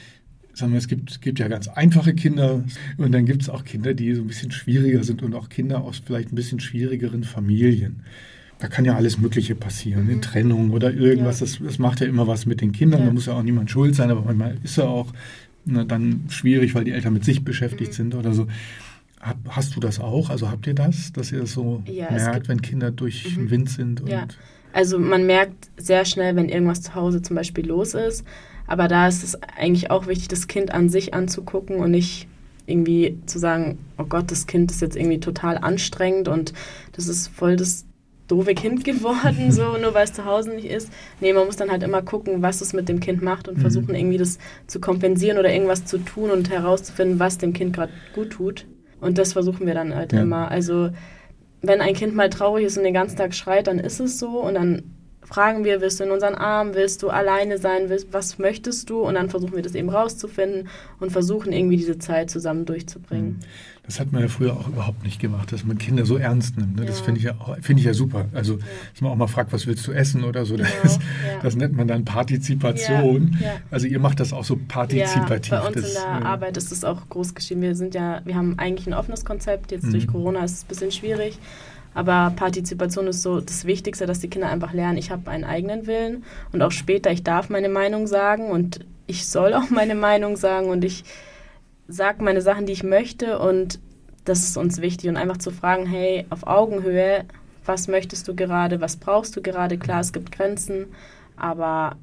sagen 0.54 0.74
wir, 0.74 0.80
es 0.80 0.88
gibt, 0.90 1.22
gibt 1.22 1.40
ja 1.40 1.48
ganz 1.48 1.68
einfache 1.70 2.14
Kinder 2.14 2.64
und 2.98 3.12
dann 3.14 3.26
gibt 3.26 3.42
es 3.42 3.50
auch 3.50 3.64
Kinder, 3.64 3.94
die 3.94 4.14
so 4.14 4.22
ein 4.22 4.28
bisschen 4.28 4.52
schwieriger 4.52 5.04
sind 5.04 5.24
und 5.24 5.34
auch 5.34 5.48
Kinder 5.50 5.82
aus 5.82 6.02
vielleicht 6.06 6.32
ein 6.32 6.36
bisschen 6.36 6.60
schwierigeren 6.60 7.24
Familien. 7.24 8.04
Da 8.62 8.68
kann 8.68 8.86
ja 8.86 8.96
alles 8.96 9.18
Mögliche 9.18 9.56
passieren, 9.56 10.08
eine 10.08 10.22
Trennung 10.22 10.70
oder 10.72 10.94
irgendwas. 10.94 11.40
Ja. 11.40 11.46
Das, 11.48 11.60
das 11.64 11.80
macht 11.80 12.00
ja 12.00 12.06
immer 12.06 12.28
was 12.28 12.46
mit 12.46 12.62
den 12.62 12.72
Kindern. 12.72 13.00
Ja. 13.02 13.06
Da 13.08 13.12
muss 13.14 13.26
ja 13.26 13.34
auch 13.34 13.42
niemand 13.44 13.72
schuld 13.72 13.96
sein, 13.96 14.12
aber 14.12 14.22
manchmal 14.22 14.58
ist 14.64 14.78
er 14.78 14.88
auch 14.88 15.12
na, 15.66 15.84
dann 15.84 16.26
schwierig, 16.30 16.76
weil 16.76 16.84
die 16.84 16.92
Eltern 16.92 17.14
mit 17.14 17.26
sich 17.26 17.44
beschäftigt 17.44 17.92
Mhm. 17.92 17.96
sind 17.96 18.16
oder 18.16 18.34
so. 18.34 18.48
Hab, 19.20 19.38
hast 19.50 19.76
du 19.76 19.80
das 19.80 20.00
auch? 20.00 20.30
Also 20.30 20.50
habt 20.50 20.66
ihr 20.68 20.74
das, 20.76 21.12
dass 21.12 21.32
ihr 21.32 21.40
das 21.40 21.52
so 21.54 21.84
Ja, 21.86 22.12
merkt, 22.12 22.48
wenn 22.50 22.62
Kinder 22.62 22.92
durch 22.92 23.26
Mhm. 23.32 23.36
den 23.42 23.50
Wind 23.50 23.70
sind? 23.70 24.04
Ja. 24.08 24.28
Also 24.74 24.98
man 25.00 25.26
merkt 25.26 25.70
sehr 25.78 26.06
schnell, 26.06 26.36
wenn 26.36 26.48
irgendwas 26.50 26.82
zu 26.82 26.94
Hause 26.96 27.22
zum 27.22 27.36
Beispiel 27.36 27.66
los 27.68 27.94
ist. 27.96 28.24
Aber 28.68 28.88
da 28.88 29.08
ist 29.08 29.24
es 29.24 29.36
eigentlich 29.58 29.90
auch 29.92 30.08
wichtig, 30.08 30.28
das 30.30 30.48
Kind 30.48 30.72
an 30.72 30.88
sich 30.88 31.14
anzugucken 31.14 31.78
und 31.78 31.92
nicht 31.92 32.28
irgendwie 32.68 33.18
zu 33.26 33.38
sagen, 33.40 33.80
oh 33.98 34.06
Gott, 34.06 34.32
das 34.32 34.46
Kind 34.48 34.72
ist 34.72 34.82
jetzt 34.82 34.96
irgendwie 34.96 35.20
total 35.20 35.58
anstrengend 35.58 36.28
und 36.28 36.54
das 36.94 37.08
ist 37.08 37.28
voll 37.28 37.56
das 37.56 37.86
doofe 38.32 38.56
Kind 38.56 38.84
geworden, 38.92 39.52
so 39.52 39.78
nur 39.78 39.94
weil 39.94 40.06
es 40.06 40.14
zu 40.14 40.26
Hause 40.26 40.52
nicht 40.52 40.66
ist. 40.70 40.90
Nee, 41.20 41.34
man 41.34 41.46
muss 41.46 41.58
dann 41.58 41.70
halt 41.72 41.84
immer 41.84 42.02
gucken, 42.02 42.42
was 42.42 42.62
es 42.62 42.74
mit 42.74 42.88
dem 42.90 43.00
Kind 43.00 43.22
macht 43.22 43.48
und 43.48 43.58
Mhm. 43.58 43.62
versuchen 43.62 43.96
irgendwie 43.96 44.18
das 44.18 44.38
zu 44.68 44.80
kompensieren 44.80 45.38
oder 45.38 45.52
irgendwas 45.54 45.86
zu 45.86 45.98
tun 46.00 46.32
und 46.32 46.50
herauszufinden, 46.50 47.20
was 47.20 47.38
dem 47.38 47.54
Kind 47.54 47.76
gerade 47.76 47.92
gut 48.14 48.32
tut. 48.32 48.66
Und 49.00 49.18
das 49.18 49.34
versuchen 49.34 49.66
wir 49.68 49.74
dann 49.74 49.96
halt 49.96 50.14
Ja. 50.14 50.22
immer. 50.22 50.50
Also 50.50 50.90
wenn 51.62 51.82
ein 51.82 51.94
Kind 51.94 52.16
mal 52.16 52.30
traurig 52.30 52.66
ist 52.66 52.78
und 52.78 52.84
den 52.84 52.94
ganzen 52.94 53.18
Tag 53.18 53.34
schreit, 53.36 53.68
dann 53.68 53.80
ist 53.80 54.00
es 54.00 54.18
so 54.18 54.40
und 54.42 54.56
dann 54.56 54.84
fragen 55.32 55.64
wir, 55.64 55.80
willst 55.82 56.00
du 56.00 56.04
in 56.04 56.12
unseren 56.12 56.36
Arm, 56.36 56.74
willst 56.74 57.02
du 57.04 57.10
alleine 57.10 57.58
sein, 57.58 57.90
willst, 57.90 58.12
was 58.12 58.38
möchtest 58.38 58.90
du? 58.90 59.00
Und 59.02 59.16
dann 59.16 59.30
versuchen 59.30 59.56
wir 59.56 59.64
das 59.64 59.76
eben 59.76 59.90
rauszufinden 59.90 60.68
und 61.00 61.12
versuchen 61.12 61.54
irgendwie 61.54 61.78
diese 61.78 61.98
Zeit 61.98 62.30
zusammen 62.30 62.66
durchzubringen. 62.66 63.40
Das 63.84 64.00
hat 64.00 64.12
man 64.12 64.22
ja 64.22 64.28
früher 64.28 64.54
auch 64.54 64.68
überhaupt 64.68 65.04
nicht 65.04 65.20
gemacht, 65.20 65.52
dass 65.52 65.64
man 65.66 65.78
Kinder 65.78 66.06
so 66.06 66.18
ernst 66.18 66.58
nimmt. 66.58 66.76
Ne? 66.76 66.86
Das 66.86 67.00
Ja. 67.00 67.06
finde 67.06 67.20
ich, 67.20 67.26
ja 67.26 67.34
auch- 67.40 67.58
finde 67.62 67.80
ich 67.80 67.86
ja 67.86 67.94
super. 67.94 68.26
Also, 68.34 68.58
dass 68.58 69.02
man 69.02 69.12
auch 69.12 69.16
mal 69.16 69.28
fragt, 69.28 69.52
was 69.54 69.66
willst 69.68 69.88
du 69.88 69.92
essen 69.92 70.24
oder 70.24 70.46
so. 70.46 70.56
Genau, 70.56 70.68
das, 70.84 70.98
ja. 70.98 71.40
das 71.42 71.56
nennt 71.56 71.76
man 71.76 71.88
dann 71.88 72.06
Partizipation. 72.06 73.38
Ja, 73.40 73.48
ja. 73.48 73.54
Also 73.72 73.88
ihr 73.88 74.00
macht 74.00 74.20
das 74.20 74.34
auch 74.34 74.44
so 74.44 74.60
partizipativ. 74.68 75.52
Ja, 75.52 75.62
bei 75.62 75.68
uns 75.68 75.76
das, 75.76 75.86
in 75.88 75.94
der 75.94 76.22
äh, 76.22 76.26
Arbeit 76.26 76.58
ist 76.58 76.72
es 76.72 76.84
auch 76.84 77.10
groß 77.10 77.34
geschrieben. 77.36 77.62
Wir 77.62 77.76
sind 77.76 77.96
ja, 77.96 78.22
wir 78.26 78.36
haben 78.36 78.58
eigentlich 78.60 78.88
ein 78.88 78.94
offenes 78.94 79.26
Konzept. 79.26 79.72
Jetzt 79.72 79.86
Mhm. 79.86 79.92
durch 79.92 80.08
Corona 80.08 80.44
ist 80.44 80.52
es 80.54 80.64
ein 80.64 80.68
bisschen 80.68 80.92
schwierig. 80.92 81.40
Aber 81.94 82.32
Partizipation 82.36 83.08
ist 83.08 83.22
so 83.22 83.42
das 83.42 83.66
Wichtigste, 83.66 84.06
dass 84.06 84.20
die 84.20 84.30
Kinder 84.30 84.50
einfach 84.50 84.74
lernen, 84.74 84.98
ich 84.98 85.12
habe 85.12 85.30
einen 85.30 85.44
eigenen 85.44 85.88
Willen 85.88 86.24
und 86.54 86.62
auch 86.62 86.72
später, 86.72 87.12
ich 87.12 87.24
darf 87.24 87.50
meine 87.50 87.70
Meinung 87.70 88.08
sagen 88.08 88.50
und 88.50 88.80
ich 89.08 89.28
soll 89.28 89.54
auch 89.54 89.70
meine 89.70 89.96
Meinung 89.96 90.38
sagen 90.38 90.70
und 90.70 90.86
ich 90.86 91.04
sage 91.88 92.24
meine 92.24 92.42
Sachen, 92.42 92.66
die 92.66 92.74
ich 92.74 92.84
möchte 92.84 93.40
und 93.40 93.80
das 94.24 94.44
ist 94.44 94.56
uns 94.56 94.82
wichtig 94.82 95.10
und 95.10 95.18
einfach 95.18 95.38
zu 95.38 95.52
fragen, 95.52 95.86
hey, 95.86 96.26
auf 96.30 96.48
Augenhöhe, 96.48 97.26
was 97.66 97.88
möchtest 97.88 98.28
du 98.28 98.36
gerade, 98.36 98.80
was 98.80 98.96
brauchst 98.96 99.36
du 99.36 99.42
gerade? 99.42 99.78
Klar, 99.78 100.00
es 100.00 100.14
gibt 100.14 100.32
Grenzen, 100.32 100.88
aber 101.36 101.98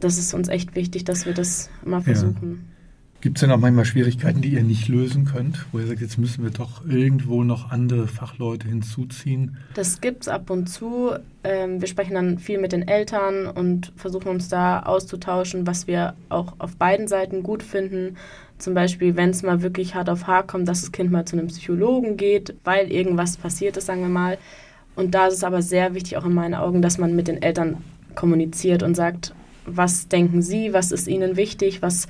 das 0.00 0.18
ist 0.18 0.34
uns 0.34 0.48
echt 0.48 0.74
wichtig, 0.74 1.04
dass 1.04 1.24
wir 1.24 1.34
das 1.34 1.70
immer 1.84 2.02
versuchen. 2.02 2.68
Gibt 3.22 3.36
es 3.38 3.42
denn 3.42 3.52
auch 3.52 3.58
manchmal 3.58 3.84
Schwierigkeiten, 3.84 4.40
die 4.40 4.48
ihr 4.48 4.64
nicht 4.64 4.88
lösen 4.88 5.26
könnt? 5.26 5.64
Wo 5.70 5.78
ihr 5.78 5.86
sagt, 5.86 6.00
jetzt 6.00 6.18
müssen 6.18 6.42
wir 6.42 6.50
doch 6.50 6.84
irgendwo 6.84 7.44
noch 7.44 7.70
andere 7.70 8.08
Fachleute 8.08 8.66
hinzuziehen? 8.66 9.58
Das 9.74 10.00
gibt's 10.00 10.26
ab 10.26 10.50
und 10.50 10.66
zu. 10.66 11.12
Ähm, 11.44 11.80
wir 11.80 11.86
sprechen 11.86 12.14
dann 12.14 12.40
viel 12.40 12.58
mit 12.58 12.72
den 12.72 12.88
Eltern 12.88 13.46
und 13.46 13.92
versuchen 13.94 14.28
uns 14.28 14.48
da 14.48 14.80
auszutauschen, 14.80 15.68
was 15.68 15.86
wir 15.86 16.14
auch 16.30 16.54
auf 16.58 16.74
beiden 16.74 17.06
Seiten 17.06 17.44
gut 17.44 17.62
finden. 17.62 18.16
Zum 18.58 18.74
Beispiel, 18.74 19.14
wenn 19.14 19.30
es 19.30 19.44
mal 19.44 19.62
wirklich 19.62 19.94
hart 19.94 20.10
auf 20.10 20.26
hart 20.26 20.48
kommt, 20.48 20.66
dass 20.66 20.80
das 20.80 20.90
Kind 20.90 21.12
mal 21.12 21.24
zu 21.24 21.36
einem 21.36 21.46
Psychologen 21.46 22.16
geht, 22.16 22.56
weil 22.64 22.90
irgendwas 22.90 23.36
passiert 23.36 23.76
ist, 23.76 23.86
sagen 23.86 24.02
wir 24.02 24.08
mal. 24.08 24.36
Und 24.96 25.14
da 25.14 25.28
ist 25.28 25.34
es 25.34 25.44
aber 25.44 25.62
sehr 25.62 25.94
wichtig, 25.94 26.16
auch 26.16 26.26
in 26.26 26.34
meinen 26.34 26.56
Augen, 26.56 26.82
dass 26.82 26.98
man 26.98 27.14
mit 27.14 27.28
den 27.28 27.40
Eltern 27.40 27.84
kommuniziert 28.16 28.82
und 28.82 28.96
sagt, 28.96 29.32
was 29.64 30.08
denken 30.08 30.42
sie, 30.42 30.72
was 30.72 30.90
ist 30.90 31.06
ihnen 31.06 31.36
wichtig, 31.36 31.82
was 31.82 32.08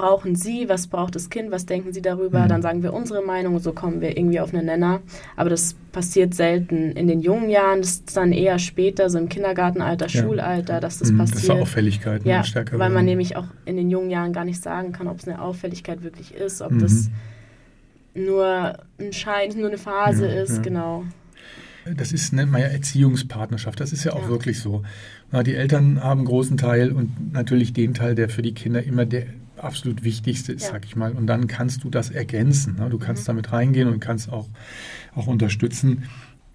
brauchen 0.00 0.34
Sie, 0.34 0.68
was 0.68 0.86
braucht 0.86 1.14
das 1.14 1.28
Kind, 1.30 1.50
was 1.50 1.66
denken 1.66 1.92
Sie 1.92 2.00
darüber, 2.02 2.44
Mhm. 2.44 2.48
dann 2.48 2.62
sagen 2.62 2.82
wir 2.82 2.92
unsere 2.94 3.22
Meinung 3.22 3.54
und 3.56 3.62
so 3.62 3.72
kommen 3.72 4.00
wir 4.00 4.16
irgendwie 4.16 4.40
auf 4.40 4.54
einen 4.54 4.66
Nenner. 4.66 5.00
Aber 5.36 5.50
das 5.50 5.74
passiert 5.92 6.34
selten 6.34 6.92
in 6.92 7.06
den 7.06 7.20
jungen 7.20 7.50
Jahren, 7.50 7.80
das 7.80 7.90
ist 7.96 8.16
dann 8.16 8.32
eher 8.32 8.58
später, 8.58 9.10
so 9.10 9.18
im 9.18 9.28
Kindergartenalter, 9.28 10.06
Ja. 10.08 10.22
Schulalter, 10.22 10.80
dass 10.80 10.98
das 10.98 11.12
Mhm, 11.12 11.18
passiert. 11.18 11.36
Dass 11.36 11.46
da 11.46 11.54
Auffälligkeiten 11.54 12.26
ja, 12.28 12.42
stärker 12.44 12.78
weil 12.78 12.90
man 12.90 13.04
nämlich 13.04 13.36
auch 13.36 13.46
in 13.66 13.76
den 13.76 13.90
jungen 13.90 14.10
Jahren 14.10 14.32
gar 14.32 14.44
nicht 14.44 14.62
sagen 14.62 14.92
kann, 14.92 15.06
ob 15.08 15.18
es 15.18 15.28
eine 15.28 15.40
Auffälligkeit 15.42 16.02
wirklich 16.02 16.34
ist, 16.34 16.62
ob 16.62 16.72
Mhm. 16.72 16.78
das 16.80 17.10
nur 18.14 18.78
ein 18.98 19.12
Schein, 19.12 19.50
nur 19.56 19.68
eine 19.68 19.78
Phase 19.78 20.26
Ja, 20.26 20.42
ist, 20.42 20.56
ja. 20.56 20.62
genau. 20.62 21.04
Das 21.96 22.12
ist, 22.12 22.32
nennt 22.32 22.52
man 22.52 22.60
ja 22.60 22.68
Erziehungspartnerschaft. 22.68 23.80
Das 23.80 23.92
ist 23.92 24.04
ja 24.04 24.12
auch 24.12 24.22
Ja. 24.22 24.28
wirklich 24.28 24.60
so. 24.60 24.82
Na, 25.32 25.42
die 25.42 25.54
Eltern 25.54 26.02
haben 26.02 26.20
einen 26.20 26.26
großen 26.26 26.56
Teil 26.56 26.92
und 26.92 27.32
natürlich 27.32 27.72
den 27.72 27.94
Teil, 27.94 28.14
der 28.14 28.28
für 28.28 28.42
die 28.42 28.52
Kinder 28.54 28.82
immer 28.82 29.06
der 29.06 29.24
absolut 29.64 30.02
wichtigste 30.04 30.52
ist, 30.52 30.64
Ja. 30.64 30.70
sag 30.72 30.84
ich 30.84 30.96
mal. 30.96 31.12
Und 31.12 31.26
dann 31.26 31.46
kannst 31.46 31.84
du 31.84 31.90
das 31.90 32.10
ergänzen. 32.10 32.76
Ne? 32.76 32.88
Du 32.90 32.98
kannst 32.98 33.22
Mhm. 33.24 33.26
damit 33.28 33.52
reingehen 33.52 33.88
und 33.88 34.00
kannst 34.00 34.30
auch, 34.32 34.48
auch 35.14 35.26
unterstützen. 35.26 36.04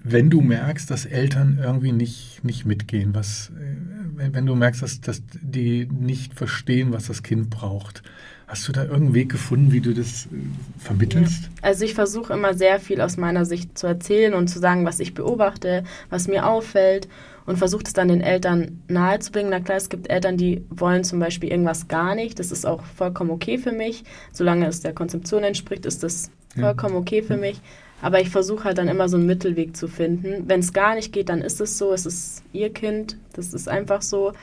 wenn 0.07 0.29
du 0.29 0.39
merkst, 0.41 0.91
dass 0.91 1.05
Eltern 1.07 1.57
irgendwie 1.59 1.91
nicht, 1.91 2.43
nicht 2.43 2.63
mitgehen, 2.63 3.15
was, 3.15 3.51
äh, 3.59 4.31
wenn, 4.31 4.45
du 4.45 4.53
merkst, 4.53 4.83
dass, 4.83 5.01
dass 5.01 5.23
die 5.41 5.87
nicht 5.87 6.35
verstehen, 6.35 6.91
was 6.93 7.07
das 7.07 7.23
Kind 7.23 7.49
braucht, 7.49 8.03
Hast 8.47 8.67
du 8.67 8.71
da 8.71 8.83
irgendeinen 8.83 9.15
Weg 9.15 9.31
gefunden, 9.31 9.71
wie 9.71 9.81
du 9.81 9.91
das 9.95 10.27
äh, 10.27 10.29
vermittelst? 10.77 11.49
Also 11.63 11.83
ich 11.83 11.95
versuche 11.95 12.31
immer 12.33 12.53
sehr 12.53 12.79
viel 12.79 13.01
aus 13.01 13.17
meiner 13.17 13.43
Sicht 13.43 13.75
zu 13.75 13.87
erzählen 13.87 14.35
und 14.35 14.47
zu 14.49 14.59
sagen, 14.59 14.85
was 14.85 14.99
ich 14.99 15.15
beobachte, 15.15 15.83
was 16.11 16.27
mir 16.27 16.45
auffällt 16.47 17.07
und 17.45 17.57
versuche 17.57 17.83
es 17.85 17.93
dann 17.93 18.07
den 18.07 18.21
Eltern 18.21 18.81
nahezubringen. 18.87 19.51
Na 19.51 19.59
klar, 19.59 19.77
es 19.77 19.89
gibt 19.89 20.09
Eltern, 20.09 20.37
die 20.37 20.65
wollen 20.69 21.03
zum 21.03 21.19
Beispiel 21.19 21.49
irgendwas 21.49 21.87
gar 21.87 22.15
nicht. 22.15 22.39
Das 22.39 22.51
ist 22.51 22.65
auch 22.65 22.83
vollkommen 22.83 23.29
okay 23.29 23.57
für 23.57 23.71
mich. 23.71 24.03
Solange 24.31 24.67
es 24.67 24.81
der 24.81 24.93
Konzeption 24.93 25.43
entspricht, 25.43 25.85
ist 25.85 26.03
das 26.03 26.31
vollkommen 26.57 26.95
okay 26.95 27.21
für 27.21 27.37
mich. 27.37 27.61
Aber 28.01 28.19
ich 28.19 28.29
versuche 28.29 28.65
halt 28.65 28.77
dann 28.77 28.87
immer 28.87 29.09
so 29.09 29.17
einen 29.17 29.25
Mittelweg 29.25 29.75
zu 29.75 29.87
finden. 29.87 30.43
Wenn 30.47 30.59
es 30.59 30.73
gar 30.73 30.95
nicht 30.95 31.13
geht, 31.13 31.29
dann 31.29 31.41
ist 31.41 31.61
es 31.61 31.77
so. 31.77 31.93
Es 31.93 32.05
ist 32.05 32.43
ihr 32.51 32.71
Kind. 32.71 33.17
Das 33.33 33.53
ist 33.53 33.69
einfach 33.69 34.01
so 34.01 34.33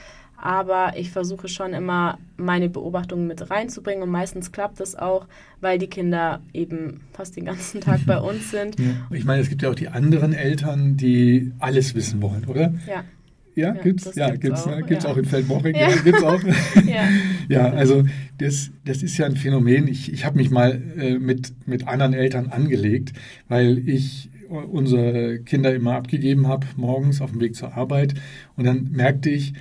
aber 0.43 0.95
ich 0.97 1.11
versuche 1.11 1.47
schon 1.47 1.73
immer 1.73 2.19
meine 2.37 2.69
Beobachtungen 2.69 3.29
mit 3.29 3.49
reinzubringen 3.49 4.03
und 4.03 4.11
meistens 4.11 4.51
klappt 4.51 4.81
das 4.81 4.97
auch, 4.97 5.27
weil 5.61 5.79
die 5.79 5.87
Kinder 5.87 6.43
eben 6.53 7.01
fast 7.13 7.37
den 7.37 7.45
ganzen 7.45 7.81
Tag 7.81 8.01
bei 8.07 8.19
uns 8.21 8.51
sind. 8.51 8.79
Ja. 8.79 8.87
Ich 9.11 9.25
meine, 9.25 9.41
es 9.41 9.49
gibt 9.49 9.63
ja 9.63 9.71
auch 9.71 9.77
die 9.77 9.89
anderen 9.89 10.33
Eltern, 10.33 10.97
die 10.97 11.53
alles 11.61 11.95
wissen 11.95 12.21
wollen, 12.21 12.45
oder? 12.47 12.75
Ja. 12.89 13.05
Ja, 13.55 13.75
ja 13.75 13.83
gibt's, 13.83 14.15
ja, 14.17 14.35
gibt's, 14.35 14.67
auch, 14.67 14.87
gibt's 14.87 15.05
ja. 15.05 15.11
auch 15.11 15.17
in 15.17 15.27
Feldmoching, 15.27 15.77
ja. 15.77 15.91
gibt's 16.03 16.23
auch. 16.25 16.41
ja. 16.87 17.09
ja, 17.49 17.71
also 17.71 18.03
das, 18.39 18.71
das 18.85 19.03
ist 19.03 19.17
ja 19.19 19.27
ein 19.27 19.37
Phänomen. 19.37 19.87
Ich, 19.87 20.13
ich 20.13 20.25
habe 20.25 20.39
mich 20.39 20.51
mal 20.51 20.83
äh, 20.99 21.19
mit, 21.19 21.53
mit 21.67 21.87
anderen 21.87 22.15
Eltern 22.15 22.49
angelegt, 22.49 23.13
weil 23.49 23.87
ich 23.89 24.31
unsere 24.49 25.39
Kinder 25.39 25.75
immer 25.75 25.95
abgegeben 25.95 26.49
habe, 26.49 26.67
morgens 26.77 27.21
auf 27.21 27.31
dem 27.31 27.41
Weg 27.41 27.55
zur 27.55 27.75
Arbeit. 27.75 28.15
Und 28.57 28.65
dann 28.65 28.91
merkte 28.93 29.31
ich, 29.31 29.55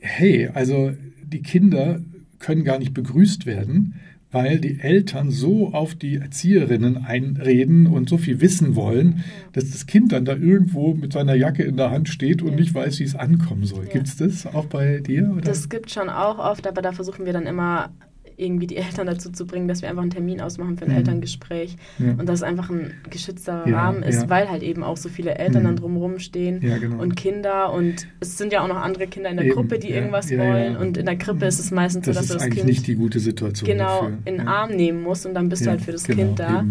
hey, 0.00 0.48
also 0.52 0.92
die 1.24 1.42
Kinder 1.42 2.00
können 2.38 2.64
gar 2.64 2.78
nicht 2.78 2.94
begrüßt 2.94 3.46
werden, 3.46 3.94
weil 4.30 4.58
die 4.58 4.80
Eltern 4.80 5.30
so 5.30 5.72
auf 5.72 5.94
die 5.94 6.16
Erzieherinnen 6.16 6.98
einreden 6.98 7.86
und 7.86 8.08
so 8.08 8.18
viel 8.18 8.40
wissen 8.40 8.76
wollen, 8.76 9.24
dass 9.52 9.70
das 9.70 9.86
Kind 9.86 10.12
dann 10.12 10.24
da 10.24 10.36
irgendwo 10.36 10.94
mit 10.94 11.12
seiner 11.14 11.34
Jacke 11.34 11.62
in 11.62 11.76
der 11.76 11.90
Hand 11.90 12.08
steht 12.08 12.42
und 12.42 12.50
ja. 12.50 12.56
nicht 12.56 12.74
weiß, 12.74 12.98
wie 13.00 13.04
es 13.04 13.14
ankommen 13.14 13.64
soll. 13.64 13.86
Ja. 13.86 13.92
Gibt 13.92 14.06
es 14.06 14.16
das 14.16 14.46
auch 14.46 14.66
bei 14.66 15.00
dir? 15.00 15.30
Oder? 15.30 15.42
Das 15.42 15.68
gibt 15.68 15.90
schon 15.90 16.10
auch 16.10 16.38
oft, 16.38 16.66
aber 16.66 16.82
da 16.82 16.92
versuchen 16.92 17.24
wir 17.24 17.32
dann 17.32 17.46
immer 17.46 17.90
irgendwie 18.38 18.66
die 18.66 18.76
Eltern 18.76 19.06
dazu 19.06 19.30
zu 19.30 19.46
bringen, 19.46 19.68
dass 19.68 19.82
wir 19.82 19.88
einfach 19.88 20.02
einen 20.02 20.10
Termin 20.10 20.40
ausmachen 20.40 20.76
für 20.76 20.84
ein 20.84 20.92
mhm. 20.92 20.98
Elterngespräch 20.98 21.76
ja. 21.98 22.12
und 22.12 22.28
dass 22.28 22.40
es 22.40 22.42
einfach 22.42 22.70
ein 22.70 22.92
geschützter 23.10 23.68
ja, 23.68 23.76
Rahmen 23.76 24.02
ist, 24.02 24.22
ja. 24.22 24.30
weil 24.30 24.48
halt 24.48 24.62
eben 24.62 24.82
auch 24.82 24.96
so 24.96 25.08
viele 25.08 25.34
Eltern 25.34 25.62
mhm. 25.62 25.66
dann 25.66 25.76
drumherum 25.76 26.18
stehen 26.18 26.60
genau. 26.60 27.02
und 27.02 27.16
Kinder 27.16 27.72
und 27.72 28.06
es 28.20 28.38
sind 28.38 28.52
ja 28.52 28.62
auch 28.62 28.68
noch 28.68 28.76
andere 28.76 29.06
Kinder 29.06 29.30
in 29.30 29.36
der 29.36 29.46
eben. 29.46 29.54
Gruppe, 29.54 29.78
die 29.78 29.90
irgendwas 29.90 30.30
wollen 30.30 30.76
und 30.76 30.96
in 30.96 31.06
der 31.06 31.16
Krippe 31.16 31.46
ist 31.46 31.58
es 31.58 31.70
meistens 31.70 32.06
das 32.06 32.14
so, 32.14 32.20
dass 32.20 32.28
du 32.28 32.34
das 32.34 32.54
Kind 32.54 32.66
nicht 32.66 32.86
die 32.86 32.94
gute 32.94 33.20
Situation 33.20 33.68
genau 33.68 34.02
dafür. 34.02 34.18
in 34.24 34.38
den 34.38 34.48
Arm 34.48 34.70
nehmen 34.70 35.02
musst 35.02 35.26
und 35.26 35.34
dann 35.34 35.48
bist 35.48 35.66
du 35.66 35.70
halt 35.70 35.80
für 35.80 35.92
das 35.92 36.04
genau, 36.04 36.22
Kind 36.22 36.38
da. 36.38 36.64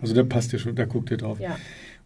Also 0.00 0.14
da 0.14 0.22
passt 0.24 0.52
ihr 0.52 0.58
schon, 0.58 0.74
da 0.74 0.84
guckt 0.84 1.10
ihr 1.10 1.16
drauf. 1.16 1.38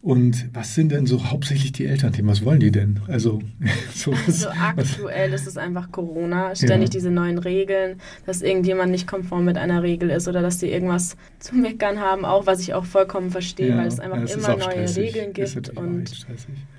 Und 0.05 0.53
was 0.53 0.75
sind 0.75 0.91
denn 0.91 1.07
so 1.07 1.31
hauptsächlich 1.31 1.71
die 1.71 1.87
Elternthemen? 1.87 2.29
Was 2.29 2.45
wollen 2.45 2.59
die 2.59 2.69
denn? 2.69 2.99
Also, 3.07 3.41
so 3.95 4.13
also 4.27 4.49
aktuell 4.49 5.31
was? 5.31 5.41
ist 5.41 5.47
es 5.47 5.57
einfach 5.57 5.91
Corona, 5.91 6.53
ständig 6.53 6.89
ja. 6.89 6.99
diese 6.99 7.09
neuen 7.09 7.39
Regeln, 7.39 7.99
dass 8.27 8.43
irgendjemand 8.43 8.91
nicht 8.91 9.07
konform 9.07 9.45
mit 9.45 9.57
einer 9.57 9.81
Regel 9.81 10.11
ist 10.11 10.27
oder 10.27 10.43
dass 10.43 10.59
die 10.59 10.67
irgendwas 10.67 11.17
zu 11.39 11.55
meckern 11.55 12.01
haben, 12.01 12.23
auch 12.23 12.45
was 12.45 12.59
ich 12.59 12.75
auch 12.75 12.85
vollkommen 12.85 13.31
verstehe, 13.31 13.69
ja, 13.69 13.77
weil 13.77 13.87
es 13.87 13.99
einfach 13.99 14.29
ja, 14.29 14.35
immer 14.35 14.49
neue 14.49 14.87
stressig. 14.87 15.15
Regeln 15.15 15.33
gibt. 15.33 15.69
Und 15.69 16.27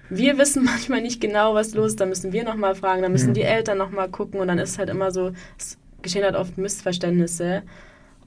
wir 0.09 0.39
wissen 0.39 0.65
manchmal 0.65 1.03
nicht 1.03 1.21
genau, 1.21 1.53
was 1.55 1.75
los 1.75 1.89
ist, 1.89 2.01
da 2.01 2.07
müssen 2.07 2.33
wir 2.33 2.45
nochmal 2.45 2.77
fragen, 2.77 3.03
da 3.03 3.09
müssen 3.09 3.35
die 3.35 3.43
Eltern 3.43 3.77
nochmal 3.77 4.09
gucken 4.09 4.39
und 4.39 4.47
dann 4.47 4.61
ist 4.61 4.71
es 4.71 4.79
halt 4.79 4.89
immer 4.89 5.11
so, 5.11 5.33
es 5.59 5.79
geschehen 6.01 6.23
halt 6.23 6.37
oft 6.37 6.59
Missverständnisse. 6.59 7.65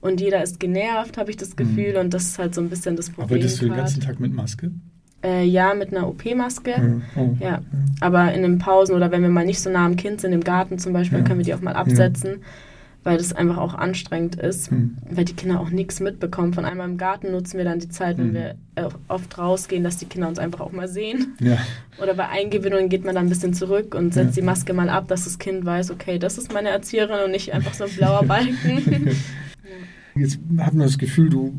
Und 0.01 0.21
jeder 0.21 0.41
ist 0.41 0.59
genervt, 0.59 1.17
habe 1.17 1.29
ich 1.29 1.37
das 1.37 1.55
Gefühl. 1.55 1.93
Mhm. 1.93 1.99
Und 1.99 2.13
das 2.13 2.23
ist 2.23 2.39
halt 2.39 2.55
so 2.55 2.61
ein 2.61 2.69
bisschen 2.69 2.95
das 2.95 3.09
Problem. 3.09 3.39
Arbeitest 3.39 3.61
du 3.61 3.65
den 3.65 3.75
ganzen 3.75 4.01
Tag 4.01 4.19
mit 4.19 4.33
Maske? 4.33 4.71
Äh, 5.21 5.43
ja, 5.43 5.73
mit 5.73 5.93
einer 5.93 6.07
OP-Maske. 6.07 6.79
Mhm. 6.79 7.01
Oh. 7.15 7.35
Ja. 7.39 7.61
Aber 7.99 8.33
in 8.33 8.41
den 8.41 8.59
Pausen 8.59 8.95
oder 8.95 9.11
wenn 9.11 9.21
wir 9.21 9.29
mal 9.29 9.45
nicht 9.45 9.59
so 9.59 9.69
nah 9.69 9.85
am 9.85 9.97
Kind 9.97 10.21
sind, 10.21 10.31
im 10.31 10.43
Garten 10.43 10.79
zum 10.79 10.93
Beispiel, 10.93 11.19
ja. 11.19 11.25
können 11.25 11.39
wir 11.39 11.45
die 11.45 11.53
auch 11.53 11.61
mal 11.61 11.73
absetzen. 11.73 12.31
Ja. 12.31 12.37
Weil 13.01 13.17
das 13.17 13.31
einfach 13.31 13.57
auch 13.57 13.75
anstrengend 13.75 14.35
ist, 14.35 14.73
mhm. 14.73 14.97
weil 15.09 15.23
die 15.23 15.33
Kinder 15.33 15.61
auch 15.61 15.69
nichts 15.69 16.01
mitbekommen. 16.01 16.53
Von 16.53 16.65
einmal 16.65 16.87
im 16.87 16.97
Garten 16.97 17.31
nutzen 17.31 17.57
wir 17.57 17.63
dann 17.63 17.79
die 17.79 17.87
Zeit, 17.87 18.17
wenn 18.17 18.29
mhm. 18.29 18.33
wir 18.33 18.55
äh, 18.75 18.89
oft 19.07 19.37
rausgehen, 19.37 19.85
dass 19.85 19.97
die 19.97 20.05
Kinder 20.05 20.27
uns 20.27 20.37
einfach 20.37 20.59
auch 20.59 20.73
mal 20.73 20.87
sehen. 20.89 21.37
Ja. 21.39 21.57
Oder 22.01 22.13
bei 22.13 22.27
Eingewöhnungen 22.27 22.89
geht 22.89 23.05
man 23.05 23.15
dann 23.15 23.27
ein 23.27 23.29
bisschen 23.29 23.53
zurück 23.53 23.95
und 23.95 24.13
setzt 24.13 24.35
die 24.35 24.41
Maske 24.41 24.73
mal 24.73 24.89
ab, 24.89 25.07
dass 25.07 25.23
das 25.23 25.39
Kind 25.39 25.65
weiß, 25.65 25.91
okay, 25.91 26.19
das 26.19 26.37
ist 26.37 26.53
meine 26.53 26.69
Erzieherin 26.69 27.23
und 27.23 27.31
nicht 27.31 27.53
einfach 27.53 27.73
so 27.73 27.85
ein 27.85 27.89
blauer 27.89 28.23
Balken. 28.27 29.15
Jetzt 30.15 30.39
hat 30.57 30.73
man 30.73 30.87
das 30.87 30.97
Gefühl, 30.97 31.29
du 31.29 31.53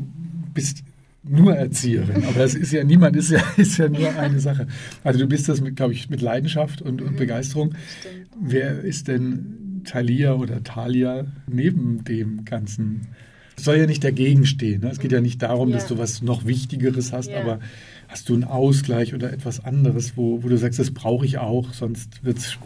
bist 0.53 0.83
nur 1.23 1.55
Erzieherin, 1.55 2.23
aber 2.25 2.43
es 2.43 2.55
ist 2.55 2.71
ja 2.71 2.83
niemand, 2.83 3.15
ist 3.15 3.31
ja, 3.31 3.41
ist 3.57 3.77
ja 3.77 3.89
nur 3.89 4.15
eine 4.17 4.39
Sache. 4.39 4.67
Also 5.03 5.19
du 5.19 5.27
bist 5.27 5.47
das, 5.49 5.63
glaube 5.75 5.93
ich, 5.93 6.09
mit 6.09 6.21
Leidenschaft 6.21 6.81
und, 6.81 7.01
und 7.01 7.13
mhm. 7.13 7.17
Begeisterung. 7.17 7.73
Stimmt. 7.99 8.27
Wer 8.39 8.79
ist 8.79 9.07
denn 9.07 9.81
Thalia 9.85 10.33
oder 10.33 10.63
Thalia 10.63 11.25
neben 11.47 12.03
dem 12.03 12.43
Ganzen? 12.45 13.07
Es 13.55 13.65
soll 13.65 13.77
ja 13.77 13.85
nicht 13.85 14.03
dagegen 14.03 14.45
stehen. 14.45 14.81
Ne? 14.81 14.89
Es 14.89 14.99
geht 14.99 15.11
ja 15.11 15.21
nicht 15.21 15.41
darum, 15.41 15.69
ja. 15.69 15.75
dass 15.75 15.87
du 15.87 15.97
was 15.97 16.21
noch 16.21 16.45
Wichtigeres 16.45 17.13
hast, 17.13 17.29
ja. 17.29 17.41
aber 17.41 17.59
Hast 18.11 18.27
du 18.27 18.33
einen 18.33 18.43
Ausgleich 18.43 19.15
oder 19.15 19.31
etwas 19.31 19.63
anderes, 19.63 20.17
wo, 20.17 20.43
wo 20.43 20.49
du 20.49 20.57
sagst, 20.57 20.77
das 20.79 20.91
brauche 20.91 21.25
ich 21.25 21.37
auch, 21.37 21.71
sonst 21.71 22.25
wird 22.25 22.39
es 22.39 22.57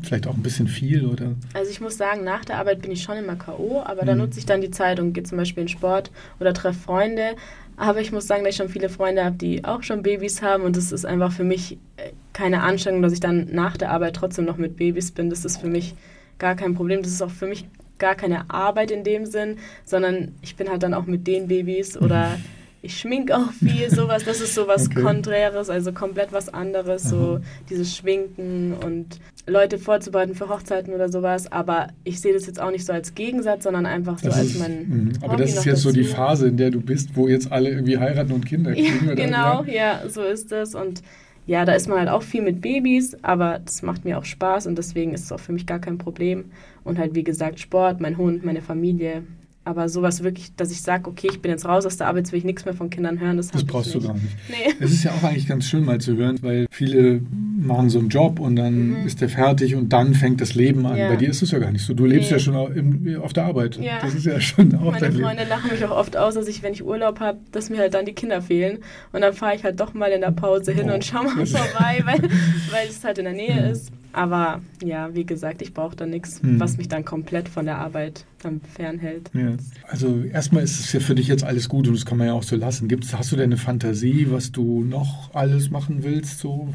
vielleicht 0.00 0.28
auch 0.28 0.34
ein 0.34 0.44
bisschen 0.44 0.68
viel? 0.68 1.06
Oder? 1.06 1.34
Also 1.54 1.72
ich 1.72 1.80
muss 1.80 1.96
sagen, 1.96 2.22
nach 2.22 2.44
der 2.44 2.58
Arbeit 2.58 2.82
bin 2.82 2.92
ich 2.92 3.02
schon 3.02 3.16
immer 3.16 3.34
K.O., 3.34 3.82
aber 3.84 4.02
mhm. 4.02 4.06
da 4.06 4.14
nutze 4.14 4.38
ich 4.38 4.46
dann 4.46 4.60
die 4.60 4.70
Zeit 4.70 5.00
und 5.00 5.12
gehe 5.12 5.24
zum 5.24 5.38
Beispiel 5.38 5.62
in 5.62 5.68
Sport 5.68 6.12
oder 6.38 6.54
treffe 6.54 6.78
Freunde. 6.78 7.34
Aber 7.76 8.00
ich 8.00 8.12
muss 8.12 8.28
sagen, 8.28 8.44
dass 8.44 8.52
ich 8.52 8.58
schon 8.58 8.68
viele 8.68 8.88
Freunde 8.88 9.24
habe, 9.24 9.34
die 9.34 9.64
auch 9.64 9.82
schon 9.82 10.04
Babys 10.04 10.40
haben 10.40 10.62
und 10.62 10.76
das 10.76 10.92
ist 10.92 11.04
einfach 11.04 11.32
für 11.32 11.42
mich 11.42 11.78
äh, 11.96 12.12
keine 12.32 12.62
Anstrengung, 12.62 13.02
dass 13.02 13.12
ich 13.12 13.18
dann 13.18 13.48
nach 13.50 13.76
der 13.76 13.90
Arbeit 13.90 14.14
trotzdem 14.14 14.44
noch 14.44 14.56
mit 14.56 14.76
Babys 14.76 15.10
bin. 15.10 15.30
Das 15.30 15.44
ist 15.44 15.56
für 15.56 15.66
mich 15.66 15.96
gar 16.38 16.54
kein 16.54 16.74
Problem. 16.74 17.02
Das 17.02 17.10
ist 17.10 17.22
auch 17.22 17.30
für 17.30 17.48
mich 17.48 17.66
gar 17.98 18.14
keine 18.14 18.48
Arbeit 18.50 18.92
in 18.92 19.02
dem 19.02 19.26
Sinn, 19.26 19.56
sondern 19.84 20.36
ich 20.42 20.54
bin 20.54 20.68
halt 20.68 20.84
dann 20.84 20.94
auch 20.94 21.06
mit 21.06 21.26
den 21.26 21.48
Babys 21.48 21.96
oder 21.96 22.36
mhm 22.36 22.44
ich 22.82 22.98
schminke 22.98 23.36
auch 23.36 23.52
viel, 23.52 23.88
sowas, 23.90 24.24
das 24.24 24.40
ist 24.40 24.54
sowas 24.54 24.86
okay. 24.86 25.02
Konträres, 25.02 25.70
also 25.70 25.92
komplett 25.92 26.32
was 26.32 26.52
anderes, 26.52 27.06
Aha. 27.06 27.10
so 27.10 27.40
dieses 27.70 27.96
Schminken 27.96 28.74
und 28.74 29.20
Leute 29.46 29.78
vorzubereiten 29.78 30.34
für 30.34 30.48
Hochzeiten 30.48 30.92
oder 30.92 31.08
sowas, 31.08 31.50
aber 31.50 31.88
ich 32.02 32.20
sehe 32.20 32.34
das 32.34 32.46
jetzt 32.46 32.60
auch 32.60 32.72
nicht 32.72 32.84
so 32.84 32.92
als 32.92 33.14
Gegensatz, 33.14 33.64
sondern 33.64 33.86
einfach 33.86 34.18
so 34.18 34.28
das 34.28 34.36
als 34.36 34.46
ist, 34.48 34.58
mein. 34.58 34.88
Mh. 34.88 35.12
Aber 35.22 35.36
das 35.36 35.50
ist 35.50 35.64
jetzt 35.64 35.84
dazu. 35.84 35.88
so 35.88 35.92
die 35.92 36.04
Phase, 36.04 36.48
in 36.48 36.56
der 36.56 36.70
du 36.70 36.80
bist, 36.80 37.16
wo 37.16 37.28
jetzt 37.28 37.50
alle 37.52 37.70
irgendwie 37.70 37.98
heiraten 37.98 38.32
und 38.32 38.46
Kinder 38.46 38.72
kriegen. 38.72 39.08
Ja, 39.08 39.14
genau, 39.14 39.64
ja? 39.64 40.00
ja, 40.02 40.08
so 40.08 40.22
ist 40.22 40.50
es 40.50 40.74
und 40.74 41.02
ja, 41.46 41.64
da 41.64 41.72
ist 41.72 41.88
man 41.88 41.98
halt 41.98 42.08
auch 42.08 42.22
viel 42.22 42.42
mit 42.42 42.60
Babys, 42.60 43.16
aber 43.22 43.60
das 43.64 43.82
macht 43.82 44.04
mir 44.04 44.18
auch 44.18 44.24
Spaß 44.24 44.66
und 44.68 44.76
deswegen 44.76 45.12
ist 45.12 45.24
es 45.24 45.32
auch 45.32 45.40
für 45.40 45.52
mich 45.52 45.66
gar 45.66 45.80
kein 45.80 45.98
Problem. 45.98 46.46
Und 46.84 46.98
halt, 46.98 47.14
wie 47.14 47.24
gesagt, 47.24 47.58
Sport, 47.58 48.00
mein 48.00 48.16
Hund, 48.16 48.44
meine 48.44 48.62
Familie, 48.62 49.24
aber 49.64 49.88
sowas 49.88 50.22
wirklich, 50.24 50.54
dass 50.56 50.72
ich 50.72 50.82
sage, 50.82 51.08
okay, 51.08 51.28
ich 51.30 51.40
bin 51.40 51.50
jetzt 51.50 51.64
raus 51.64 51.86
aus 51.86 51.96
der 51.96 52.08
Arbeit, 52.08 52.24
jetzt 52.24 52.32
will 52.32 52.38
ich 52.38 52.44
nichts 52.44 52.64
mehr 52.64 52.74
von 52.74 52.90
Kindern 52.90 53.20
hören, 53.20 53.36
das, 53.36 53.48
das 53.50 53.64
brauchst 53.64 53.94
du 53.94 54.00
gar 54.00 54.14
nicht. 54.14 54.26
Nee. 54.48 54.74
Es 54.80 54.92
ist 54.92 55.04
ja 55.04 55.12
auch 55.12 55.22
eigentlich 55.22 55.46
ganz 55.46 55.66
schön 55.66 55.84
mal 55.84 56.00
zu 56.00 56.16
hören, 56.16 56.38
weil 56.42 56.66
viele 56.70 57.20
machen 57.56 57.88
so 57.88 58.00
einen 58.00 58.08
Job 58.08 58.40
und 58.40 58.56
dann 58.56 59.00
mhm. 59.00 59.06
ist 59.06 59.20
der 59.20 59.28
fertig 59.28 59.76
und 59.76 59.92
dann 59.92 60.14
fängt 60.14 60.40
das 60.40 60.54
Leben 60.54 60.84
an. 60.84 60.96
Ja. 60.96 61.08
Bei 61.08 61.16
dir 61.16 61.30
ist 61.30 61.42
es 61.42 61.52
ja 61.52 61.60
gar 61.60 61.70
nicht 61.70 61.84
so. 61.84 61.94
Du 61.94 62.06
lebst 62.06 62.30
nee. 62.30 62.36
ja 62.36 62.40
schon 62.40 63.18
auf 63.22 63.32
der 63.32 63.44
Arbeit. 63.44 63.76
Ja. 63.76 64.00
Das 64.00 64.14
ist 64.14 64.26
ja 64.26 64.40
schon 64.40 64.74
auch 64.74 64.92
Meine 64.92 65.00
dein 65.00 65.12
Freunde 65.12 65.42
Leben. 65.44 65.48
lachen 65.48 65.70
mich 65.70 65.84
auch 65.84 65.96
oft 65.96 66.16
aus, 66.16 66.34
dass 66.34 66.48
ich, 66.48 66.62
wenn 66.64 66.72
ich 66.72 66.84
Urlaub 66.84 67.20
habe, 67.20 67.38
dass 67.52 67.70
mir 67.70 67.78
halt 67.78 67.94
dann 67.94 68.04
die 68.04 68.14
Kinder 68.14 68.42
fehlen. 68.42 68.78
Und 69.12 69.20
dann 69.20 69.32
fahre 69.32 69.54
ich 69.54 69.62
halt 69.62 69.78
doch 69.78 69.94
mal 69.94 70.10
in 70.10 70.22
der 70.22 70.32
Pause 70.32 70.72
hin 70.72 70.90
oh. 70.90 70.94
und 70.94 71.04
schaue 71.04 71.24
mal 71.24 71.46
vorbei, 71.46 72.02
weil, 72.04 72.22
weil 72.22 72.88
es 72.88 73.04
halt 73.04 73.18
in 73.18 73.24
der 73.24 73.34
Nähe 73.34 73.60
mhm. 73.66 73.70
ist. 73.70 73.92
Aber 74.12 74.60
ja, 74.82 75.14
wie 75.14 75.24
gesagt, 75.24 75.62
ich 75.62 75.72
brauche 75.72 75.96
da 75.96 76.06
nichts, 76.06 76.42
mhm. 76.42 76.60
was 76.60 76.76
mich 76.76 76.88
dann 76.88 77.04
komplett 77.04 77.48
von 77.48 77.64
der 77.64 77.78
Arbeit 77.78 78.24
dann 78.42 78.60
fernhält. 78.60 79.30
Ja. 79.32 79.56
Also 79.88 80.22
erstmal 80.22 80.62
ist 80.62 80.80
es 80.80 80.92
ja 80.92 81.00
für 81.00 81.14
dich 81.14 81.28
jetzt 81.28 81.44
alles 81.44 81.68
gut 81.68 81.88
und 81.88 81.94
das 81.94 82.04
kann 82.04 82.18
man 82.18 82.26
ja 82.26 82.32
auch 82.34 82.42
so 82.42 82.56
lassen. 82.56 82.88
Gibt's, 82.88 83.16
hast 83.16 83.32
du 83.32 83.36
denn 83.36 83.46
eine 83.46 83.56
Fantasie, 83.56 84.28
was 84.30 84.52
du 84.52 84.82
noch 84.82 85.34
alles 85.34 85.70
machen 85.70 86.02
willst? 86.02 86.38
So? 86.38 86.68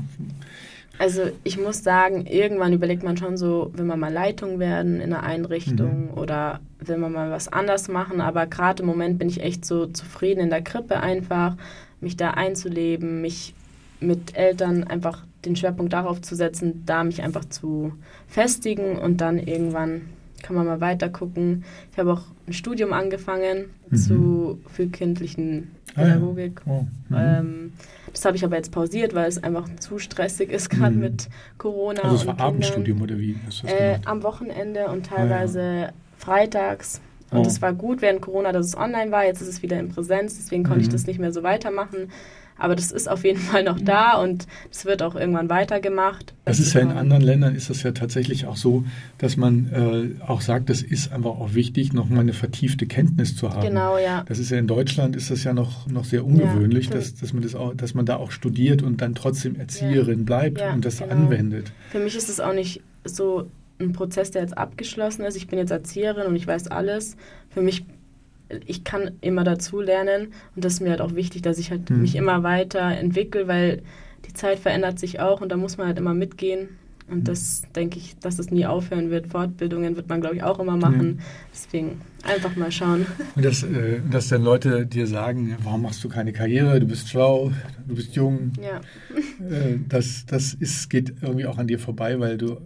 Also 1.00 1.29
ich 1.44 1.60
muss 1.60 1.84
sagen, 1.84 2.25
irgendwann 2.25 2.74
überlegt 2.74 3.03
man 3.03 3.17
schon 3.17 3.38
so, 3.38 3.72
will 3.75 3.86
man 3.86 4.00
mal 4.00 4.12
Leitung 4.12 4.58
werden 4.58 5.00
in 5.00 5.13
einer 5.13 5.24
Einrichtung 5.24 6.06
mhm. 6.12 6.17
oder 6.17 6.60
will 6.79 6.98
man 6.98 7.12
mal 7.12 7.29
was 7.29 7.48
anders 7.48 7.88
machen. 7.88 8.20
Aber 8.20 8.48
gerade 8.48 8.82
im 8.82 8.88
Moment 8.88 9.20
bin 9.20 9.29
ich 9.29 9.41
echt 9.41 9.63
so 9.63 9.86
zufrieden 9.86 10.39
in 10.39 10.50
der 10.50 10.63
Krippe 10.63 11.00
einfach, 11.00 11.56
mich 12.01 12.17
da 12.17 12.32
einzuleben, 12.32 13.22
mich 13.22 13.53
mit 14.00 14.36
Eltern 14.36 14.84
einfach 14.86 15.26
den 15.46 15.56
Schwerpunkt 15.56 15.94
darauf 15.94 16.22
zu 16.22 16.36
setzen, 16.36 16.84
da 16.86 17.03
mich 17.03 17.22
einfach 17.22 17.46
zu 17.46 17.94
festigen 18.27 18.98
und 18.98 19.22
dann 19.22 19.39
irgendwann 19.39 20.01
kann 20.44 20.56
man 20.56 20.65
mal 20.65 20.82
weiter 20.82 21.10
gucken. 21.10 21.63
Ich 21.91 21.98
habe 21.98 22.13
auch 22.13 22.24
ein 22.48 22.53
Studium 22.53 22.94
angefangen 22.94 23.65
mhm. 23.89 23.96
zu 23.96 24.60
frühkindlichen 24.74 25.72
Pädagogik. 25.96 26.62
Ah, 26.65 26.70
ja. 26.70 26.74
oh. 26.74 26.88
mhm. 27.10 27.15
ähm, 27.17 27.74
Das 28.13 28.25
habe 28.25 28.38
ich 28.38 28.46
aber 28.46 28.56
jetzt 28.56 28.72
pausiert, 28.72 29.13
weil 29.15 29.27
es 29.27 29.44
einfach 29.44 29.67
zu 29.79 30.00
stressig 30.00 30.51
ist, 30.51 30.70
gerade 30.70 30.96
mhm. 30.96 31.01
mit 31.01 31.29
Corona. 31.58 32.01
Also 32.01 32.15
es 32.15 32.27
war 32.27 32.39
Abendstudium 32.39 33.01
oder 33.01 33.17
wie? 33.17 33.36
Äh, 33.65 34.00
am 34.06 34.24
Wochenende 34.24 34.88
und 34.88 35.08
teilweise 35.08 35.62
ah, 35.62 35.82
ja. 35.82 35.94
freitags. 36.17 37.01
Und 37.29 37.46
es 37.46 37.58
oh. 37.58 37.62
war 37.63 37.74
gut 37.74 38.01
während 38.01 38.22
Corona, 38.22 38.53
dass 38.53 38.67
es 38.67 38.77
online 38.77 39.12
war. 39.12 39.25
Jetzt 39.25 39.41
ist 39.41 39.50
es 39.50 39.62
wieder 39.62 39.77
in 39.79 39.89
Präsenz, 39.89 40.38
deswegen 40.38 40.63
konnte 40.63 40.79
mhm. 40.79 40.86
ich 40.86 40.89
das 40.89 41.08
nicht 41.08 41.20
mehr 41.20 41.34
so 41.34 41.44
weitermachen. 41.44 42.10
Aber 42.58 42.76
das 42.76 42.92
ist 42.92 43.10
auf 43.10 43.24
jeden 43.24 43.40
Fall 43.52 43.64
noch 43.64 43.80
da 43.80 44.22
und 44.22 44.48
es 44.72 44.86
wird 44.86 45.02
auch 45.04 45.16
irgendwann 45.16 45.50
weitergemacht. 45.50 46.34
Das 46.46 46.60
ist 46.60 46.74
ja 46.74 46.82
in 46.82 46.92
anderen 46.92 47.22
Ländern 47.24 47.56
ist 47.56 47.70
das 47.70 47.84
ja 47.84 47.92
tatsächlich 47.92 48.46
auch 48.46 48.58
so, 48.58 48.84
dass 49.18 49.38
man 49.38 50.18
äh, 50.20 50.22
auch 50.26 50.42
sagt, 50.42 50.70
es 50.70 50.82
ist 50.82 51.12
einfach 51.12 51.32
auch 51.32 51.54
wichtig, 51.54 51.94
nochmal 51.94 52.22
eine 52.22 52.34
vertiefte 52.34 52.86
Kenntnis 52.86 53.36
zu 53.36 53.52
haben. 53.52 53.68
Genau, 53.68 53.98
ja. 53.98 54.24
Das 54.28 54.40
ist 54.40 54.52
ja 54.52 54.58
in 54.58 54.68
Deutschland 54.68 55.16
ist 55.16 55.32
das 55.32 55.44
ja 55.44 55.54
noch, 55.54 55.88
noch 55.88 56.06
sehr 56.06 56.26
ungewöhnlich, 56.26 56.88
ja, 56.88 56.96
dass, 56.96 57.16
dass 57.16 57.34
man 57.34 57.44
das 57.44 57.56
auch, 57.56 57.74
dass 57.74 57.94
man 57.94 58.06
da 58.06 58.18
auch 58.18 58.32
studiert 58.32 58.82
und 58.82 59.02
dann 59.02 59.16
trotzdem 59.16 59.56
Erzieherin 59.56 60.20
ja. 60.20 60.26
bleibt 60.26 60.60
ja, 60.60 60.74
und 60.74 60.86
das 60.86 61.00
genau. 61.00 61.12
anwendet. 61.12 61.72
Für 61.92 62.00
mich 62.00 62.16
ist 62.16 62.30
es 62.30 62.40
auch 62.40 62.54
nicht 62.54 62.82
so 63.04 63.50
ein 63.80 63.94
Prozess, 63.94 64.32
der 64.32 64.42
jetzt 64.42 64.58
abgeschlossen 64.58 65.24
ist. 65.24 65.36
Ich 65.36 65.48
bin 65.48 65.60
jetzt 65.60 65.72
Erzieherin 65.72 66.28
und 66.28 66.36
ich 66.36 66.48
weiß 66.48 66.68
alles. 66.68 67.16
Für 67.50 67.62
mich 67.62 67.86
ich 68.66 68.84
kann 68.84 69.12
immer 69.22 69.44
dazu 69.44 69.82
lernen 69.82 70.34
und 70.56 70.66
das 70.66 70.74
ist 70.74 70.80
mir 70.82 70.92
halt 70.92 71.01
auch 71.01 71.16
wichtig, 71.16 71.42
dass 71.42 71.58
ich 71.58 71.72
halt 71.72 71.89
mhm. 71.89 72.01
mich 72.01 72.16
immer 72.16 72.44
weiter 72.44 72.82
entwickle, 72.82 73.48
weil 73.48 73.82
die 74.25 74.34
Zeit 74.34 74.60
verändert 74.60 75.00
sich 75.00 75.20
auch 75.20 75.42
und 75.42 75.51
da 75.51 75.58
muss 75.58 75.77
man 75.77 75.88
halt 75.88 75.98
immer 75.98 76.13
mitgehen. 76.13 76.70
Und 77.10 77.20
hm. 77.20 77.24
das 77.24 77.62
denke 77.74 77.98
ich, 78.00 78.18
dass 78.20 78.38
es 78.38 78.51
nie 78.51 78.66
aufhören 78.66 79.10
wird. 79.10 79.27
Fortbildungen 79.27 79.96
wird 79.96 80.10
man, 80.10 80.20
glaube 80.20 80.36
ich, 80.36 80.44
auch 80.44 80.60
immer 80.60 80.75
machen. 80.75 81.20
Ja. 81.20 81.24
Deswegen 81.54 82.01
einfach 82.24 82.56
mal 82.58 82.72
schauen. 82.72 83.06
Und 83.36 83.46
dass, 83.46 83.63
äh, 83.63 84.01
dass 84.12 84.27
dann 84.27 84.44
Leute 84.44 84.86
dir 84.86 85.08
sagen, 85.08 85.56
warum 85.63 85.84
machst 85.84 86.04
du 86.04 86.10
keine 86.10 86.34
Karriere? 86.34 86.82
Du 86.82 86.88
bist 86.88 87.08
schlau, 87.08 87.51
du 87.88 87.96
bist 87.96 88.16
jung. 88.16 88.51
Ja. 88.62 88.82
Äh, 89.39 89.77
das 89.88 90.25
das 90.25 90.54
ist, 90.54 90.89
geht 90.89 91.13
irgendwie 91.22 91.46
auch 91.46 91.58
an 91.58 91.68
dir 91.68 91.80
vorbei, 91.80 92.20
weil 92.20 92.38
du 92.38 92.58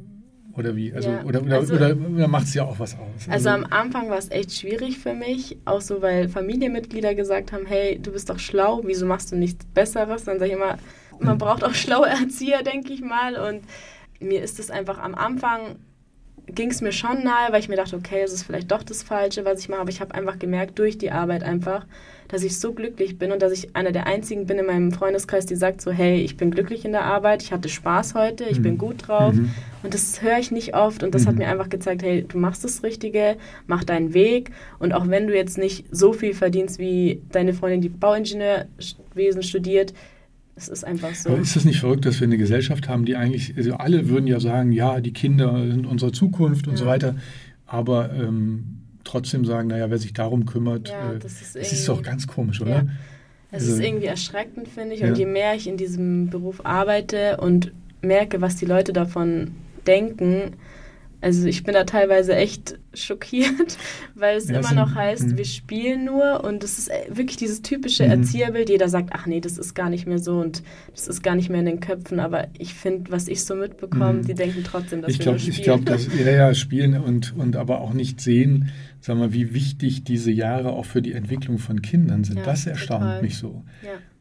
oder 0.57 0.75
wie? 0.75 0.93
Also, 0.93 1.09
ja. 1.09 1.23
oder, 1.23 1.41
oder, 1.41 1.55
also, 1.57 1.75
oder, 1.75 1.95
oder 1.95 2.27
macht 2.27 2.45
es 2.45 2.53
ja 2.53 2.63
auch 2.63 2.79
was 2.79 2.95
aus? 2.95 3.27
Also, 3.29 3.31
also 3.31 3.49
am 3.49 3.65
Anfang 3.71 4.09
war 4.09 4.17
es 4.17 4.29
echt 4.31 4.53
schwierig 4.53 4.99
für 4.99 5.13
mich, 5.13 5.57
auch 5.65 5.81
so, 5.81 6.01
weil 6.01 6.29
Familienmitglieder 6.29 7.15
gesagt 7.15 7.51
haben, 7.51 7.65
hey, 7.65 7.99
du 8.01 8.11
bist 8.11 8.29
doch 8.29 8.39
schlau, 8.39 8.81
wieso 8.83 9.05
machst 9.05 9.31
du 9.31 9.35
nichts 9.35 9.65
Besseres? 9.65 10.25
Dann 10.25 10.39
sage 10.39 10.51
ich 10.51 10.57
immer, 10.57 10.77
man 11.19 11.33
hm. 11.33 11.37
braucht 11.37 11.63
auch 11.63 11.73
schlaue 11.73 12.07
Erzieher, 12.07 12.63
denke 12.63 12.93
ich 12.93 13.01
mal. 13.01 13.35
Und 13.35 13.63
mir 14.19 14.41
ist 14.41 14.59
es 14.59 14.69
einfach 14.71 14.99
am 14.99 15.15
Anfang 15.15 15.77
ging 16.47 16.69
es 16.69 16.81
mir 16.81 16.91
schon 16.91 17.23
nahe, 17.23 17.51
weil 17.51 17.59
ich 17.59 17.69
mir 17.69 17.75
dachte, 17.75 17.95
okay, 17.95 18.21
es 18.23 18.33
ist 18.33 18.43
vielleicht 18.43 18.71
doch 18.71 18.83
das 18.83 19.03
Falsche, 19.03 19.45
was 19.45 19.59
ich 19.59 19.69
mache. 19.69 19.81
Aber 19.81 19.89
ich 19.89 20.01
habe 20.01 20.13
einfach 20.15 20.39
gemerkt, 20.39 20.79
durch 20.79 20.97
die 20.97 21.11
Arbeit 21.11 21.43
einfach, 21.43 21.85
dass 22.27 22.43
ich 22.43 22.59
so 22.59 22.73
glücklich 22.73 23.17
bin 23.17 23.31
und 23.31 23.41
dass 23.41 23.51
ich 23.51 23.75
einer 23.75 23.91
der 23.91 24.07
einzigen 24.07 24.45
bin 24.45 24.57
in 24.57 24.65
meinem 24.65 24.91
Freundeskreis, 24.91 25.45
die 25.45 25.55
sagt 25.55 25.81
so, 25.81 25.91
hey, 25.91 26.21
ich 26.21 26.37
bin 26.37 26.51
glücklich 26.51 26.85
in 26.85 26.93
der 26.93 27.03
Arbeit, 27.03 27.43
ich 27.43 27.51
hatte 27.51 27.69
Spaß 27.69 28.15
heute, 28.15 28.45
ich 28.45 28.59
mhm. 28.59 28.63
bin 28.63 28.77
gut 28.77 29.07
drauf. 29.07 29.33
Mhm. 29.33 29.51
Und 29.83 29.93
das 29.93 30.21
höre 30.21 30.39
ich 30.39 30.51
nicht 30.51 30.75
oft 30.75 31.03
und 31.03 31.13
das 31.13 31.23
mhm. 31.23 31.27
hat 31.27 31.35
mir 31.35 31.47
einfach 31.47 31.69
gezeigt, 31.69 32.03
hey, 32.03 32.23
du 32.27 32.37
machst 32.37 32.63
das 32.63 32.83
Richtige, 32.83 33.37
mach 33.67 33.83
deinen 33.83 34.13
Weg. 34.13 34.51
Und 34.79 34.93
auch 34.93 35.07
wenn 35.07 35.27
du 35.27 35.35
jetzt 35.35 35.57
nicht 35.57 35.85
so 35.91 36.13
viel 36.13 36.33
verdienst 36.33 36.79
wie 36.79 37.21
deine 37.31 37.53
Freundin, 37.53 37.81
die 37.81 37.89
Bauingenieurwesen 37.89 39.43
studiert, 39.43 39.93
es 40.61 40.69
ist 40.69 40.83
einfach 40.83 41.13
so. 41.15 41.29
Aber 41.31 41.39
ist 41.39 41.55
das 41.55 41.65
nicht 41.65 41.79
verrückt, 41.79 42.05
dass 42.05 42.19
wir 42.19 42.27
eine 42.27 42.37
Gesellschaft 42.37 42.87
haben, 42.87 43.05
die 43.05 43.15
eigentlich, 43.15 43.55
also 43.57 43.73
alle 43.73 44.07
würden 44.07 44.27
ja 44.27 44.39
sagen, 44.39 44.71
ja, 44.71 45.01
die 45.01 45.13
Kinder 45.13 45.65
sind 45.67 45.85
unsere 45.85 46.11
Zukunft 46.11 46.67
und 46.67 46.73
ja. 46.73 46.79
so 46.79 46.85
weiter, 46.85 47.15
aber 47.65 48.13
ähm, 48.13 48.81
trotzdem 49.03 49.45
sagen, 49.45 49.69
naja, 49.69 49.89
wer 49.89 49.97
sich 49.97 50.13
darum 50.13 50.45
kümmert, 50.45 50.89
ja, 50.89 51.13
äh, 51.13 51.19
das, 51.19 51.41
ist, 51.41 51.55
das 51.55 51.71
ist 51.71 51.87
doch 51.87 52.01
ganz 52.01 52.27
komisch, 52.27 52.61
oder? 52.61 52.71
Ja. 52.71 52.85
Es 53.51 53.63
also, 53.63 53.73
ist 53.73 53.79
irgendwie 53.81 54.05
erschreckend, 54.05 54.67
finde 54.67 54.95
ich. 54.95 55.03
Und 55.03 55.17
je 55.17 55.25
mehr 55.25 55.55
ich 55.55 55.67
in 55.67 55.75
diesem 55.75 56.29
Beruf 56.29 56.65
arbeite 56.65 57.37
und 57.37 57.73
merke, 58.01 58.39
was 58.39 58.55
die 58.55 58.65
Leute 58.65 58.93
davon 58.93 59.51
denken, 59.85 60.53
also 61.21 61.47
ich 61.47 61.63
bin 61.63 61.75
da 61.75 61.83
teilweise 61.83 62.35
echt 62.35 62.79
schockiert, 62.93 63.77
weil 64.15 64.37
es 64.37 64.49
ja, 64.49 64.59
immer 64.59 64.73
noch 64.73 64.95
heißt, 64.95 65.29
mh. 65.29 65.37
wir 65.37 65.45
spielen 65.45 66.03
nur 66.05 66.43
und 66.43 66.63
es 66.63 66.79
ist 66.79 66.89
äh, 66.89 67.05
wirklich 67.09 67.37
dieses 67.37 67.61
typische 67.61 68.03
mhm. 68.03 68.11
Erzieherbild. 68.11 68.69
Jeder 68.69 68.89
sagt, 68.89 69.11
ach 69.13 69.27
nee, 69.27 69.39
das 69.39 69.57
ist 69.57 69.75
gar 69.75 69.89
nicht 69.89 70.07
mehr 70.07 70.17
so 70.17 70.39
und 70.39 70.63
das 70.91 71.07
ist 71.07 71.21
gar 71.21 71.35
nicht 71.35 71.49
mehr 71.49 71.59
in 71.59 71.67
den 71.67 71.79
Köpfen. 71.79 72.19
Aber 72.19 72.47
ich 72.57 72.73
finde, 72.73 73.11
was 73.11 73.27
ich 73.27 73.45
so 73.45 73.55
mitbekomme, 73.55 74.13
mhm. 74.13 74.25
die 74.25 74.33
denken 74.33 74.63
trotzdem, 74.63 75.01
dass 75.01 75.11
ich 75.11 75.19
wir 75.19 75.25
glaub, 75.25 75.33
nur 75.35 75.39
spielen. 75.39 75.55
Ich 75.57 75.63
glaube, 75.63 75.83
dass 75.85 76.07
ja, 76.07 76.31
ja, 76.31 76.53
spielen 76.55 76.97
und, 76.97 77.35
und 77.37 77.55
aber 77.55 77.81
auch 77.81 77.93
nicht 77.93 78.19
sehen, 78.19 78.71
sag 78.99 79.17
mal, 79.17 79.31
wie 79.31 79.53
wichtig 79.53 80.03
diese 80.03 80.31
Jahre 80.31 80.71
auch 80.71 80.85
für 80.85 81.03
die 81.03 81.13
Entwicklung 81.13 81.59
von 81.59 81.81
Kindern 81.83 82.23
sind. 82.23 82.37
Ja, 82.37 82.45
das 82.45 82.65
erstaunt 82.65 83.03
total. 83.03 83.21
mich 83.21 83.37
so. 83.37 83.63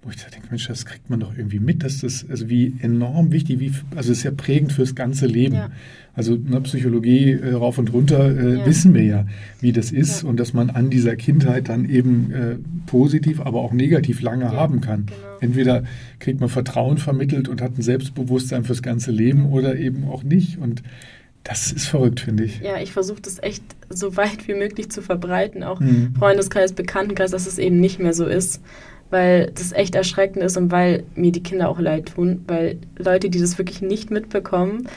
Ja. 0.03 0.07
Wo 0.07 0.11
ich 0.11 0.17
da 0.17 0.31
denke, 0.31 0.49
Mensch, 0.51 0.67
das 0.67 0.87
kriegt 0.87 1.11
man 1.11 1.21
doch 1.21 1.37
irgendwie 1.37 1.61
mit, 1.61 1.83
dass 1.83 1.99
das, 2.01 2.25
also 2.29 2.49
wie 2.49 2.75
enorm 2.81 3.33
wichtig, 3.33 3.61
wie, 3.61 3.73
also 3.95 4.13
es 4.13 4.19
ist 4.19 4.25
ja 4.25 4.31
prägend 4.31 4.73
fürs 4.73 4.95
ganze 4.95 5.27
Leben. 5.27 5.57
Ja. 5.57 5.71
Also 6.15 6.37
ne, 6.37 6.61
Psychologie 6.63 7.33
äh, 7.33 7.53
rauf 7.53 7.79
und 7.79 7.93
runter 7.93 8.37
äh, 8.37 8.59
ja. 8.59 8.67
wissen 8.67 8.95
wir 8.95 9.05
ja, 9.05 9.27
wie 9.61 9.73
das 9.73 9.93
ist 9.93 10.25
und 10.25 10.39
dass 10.41 10.55
man 10.55 10.71
an 10.71 10.91
dieser 10.91 11.17
Kindheit 11.17 11.69
dann 11.69 11.89
eben 11.89 12.33
äh, 12.33 12.57
positiv, 12.87 13.41
aber 13.41 13.61
auch 13.61 13.73
negativ 13.73 14.21
lange 14.21 14.51
haben 14.51 14.81
kann. 14.81 15.07
Genau. 15.07 15.19
Entweder 15.41 15.85
kriegt 16.19 16.41
man 16.41 16.49
Vertrauen 16.49 16.99
vermittelt 16.99 17.49
und 17.49 17.63
hat 17.63 17.79
ein 17.79 17.83
Selbstbewusstsein 17.83 18.65
fürs 18.65 18.83
ganze 18.83 19.11
Leben 19.11 19.47
oder 19.47 19.77
eben 19.77 20.05
auch 20.09 20.23
nicht. 20.23 20.59
Und 20.59 20.83
das 21.45 21.73
ist 21.73 21.87
verrückt, 21.87 22.21
finde 22.21 22.45
ich. 22.45 22.61
Ja, 22.61 22.81
ich 22.81 22.93
versuche 22.93 23.21
das 23.23 23.43
echt 23.43 23.63
so 23.89 24.17
weit 24.17 24.47
wie 24.47 24.55
möglich 24.55 24.91
zu 24.91 25.03
verbreiten, 25.03 25.63
auch 25.63 25.81
mhm. 25.81 26.15
Freundeskreis, 26.19 26.73
Bekanntenkreis, 26.73 27.31
dass 27.31 27.47
es 27.47 27.59
eben 27.59 27.81
nicht 27.81 27.99
mehr 27.99 28.13
so 28.13 28.27
ist, 28.27 28.61
weil 29.11 29.51
das 29.55 29.73
echt 29.73 29.95
erschreckend 29.95 30.43
ist 30.43 30.57
und 30.57 30.71
weil 30.71 31.05
mir 31.15 31.33
die 31.33 31.43
Kinder 31.43 31.69
auch 31.69 31.81
leid 31.81 32.15
tun, 32.15 32.45
weil 32.47 32.79
Leute, 32.97 33.29
die 33.29 33.41
das 33.41 33.59
wirklich 33.59 33.83
nicht 33.83 34.11
mitbekommen, 34.11 34.89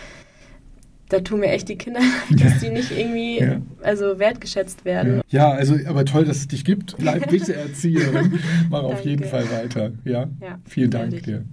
da 1.09 1.19
tun 1.19 1.41
mir 1.41 1.49
echt 1.49 1.69
die 1.69 1.75
Kinder 1.75 1.99
leid, 2.29 2.43
dass 2.43 2.59
die 2.59 2.69
nicht 2.69 2.91
irgendwie 2.91 3.39
ja. 3.39 3.61
also 3.81 4.19
wertgeschätzt 4.19 4.85
werden. 4.85 5.21
Ja. 5.29 5.49
ja. 5.49 5.51
also 5.51 5.75
aber 5.87 6.05
toll, 6.05 6.25
dass 6.25 6.37
es 6.37 6.47
dich 6.47 6.63
gibt. 6.65 6.97
Bleib 6.97 7.29
bitte 7.29 7.55
Erzieherin. 7.55 8.39
Mach 8.69 8.83
auf 8.83 9.01
jeden 9.01 9.25
Fall 9.25 9.49
weiter. 9.51 9.91
Ja, 10.05 10.27
ja 10.41 10.59
vielen 10.65 10.91
Dank 10.91 11.23
dir. 11.23 11.43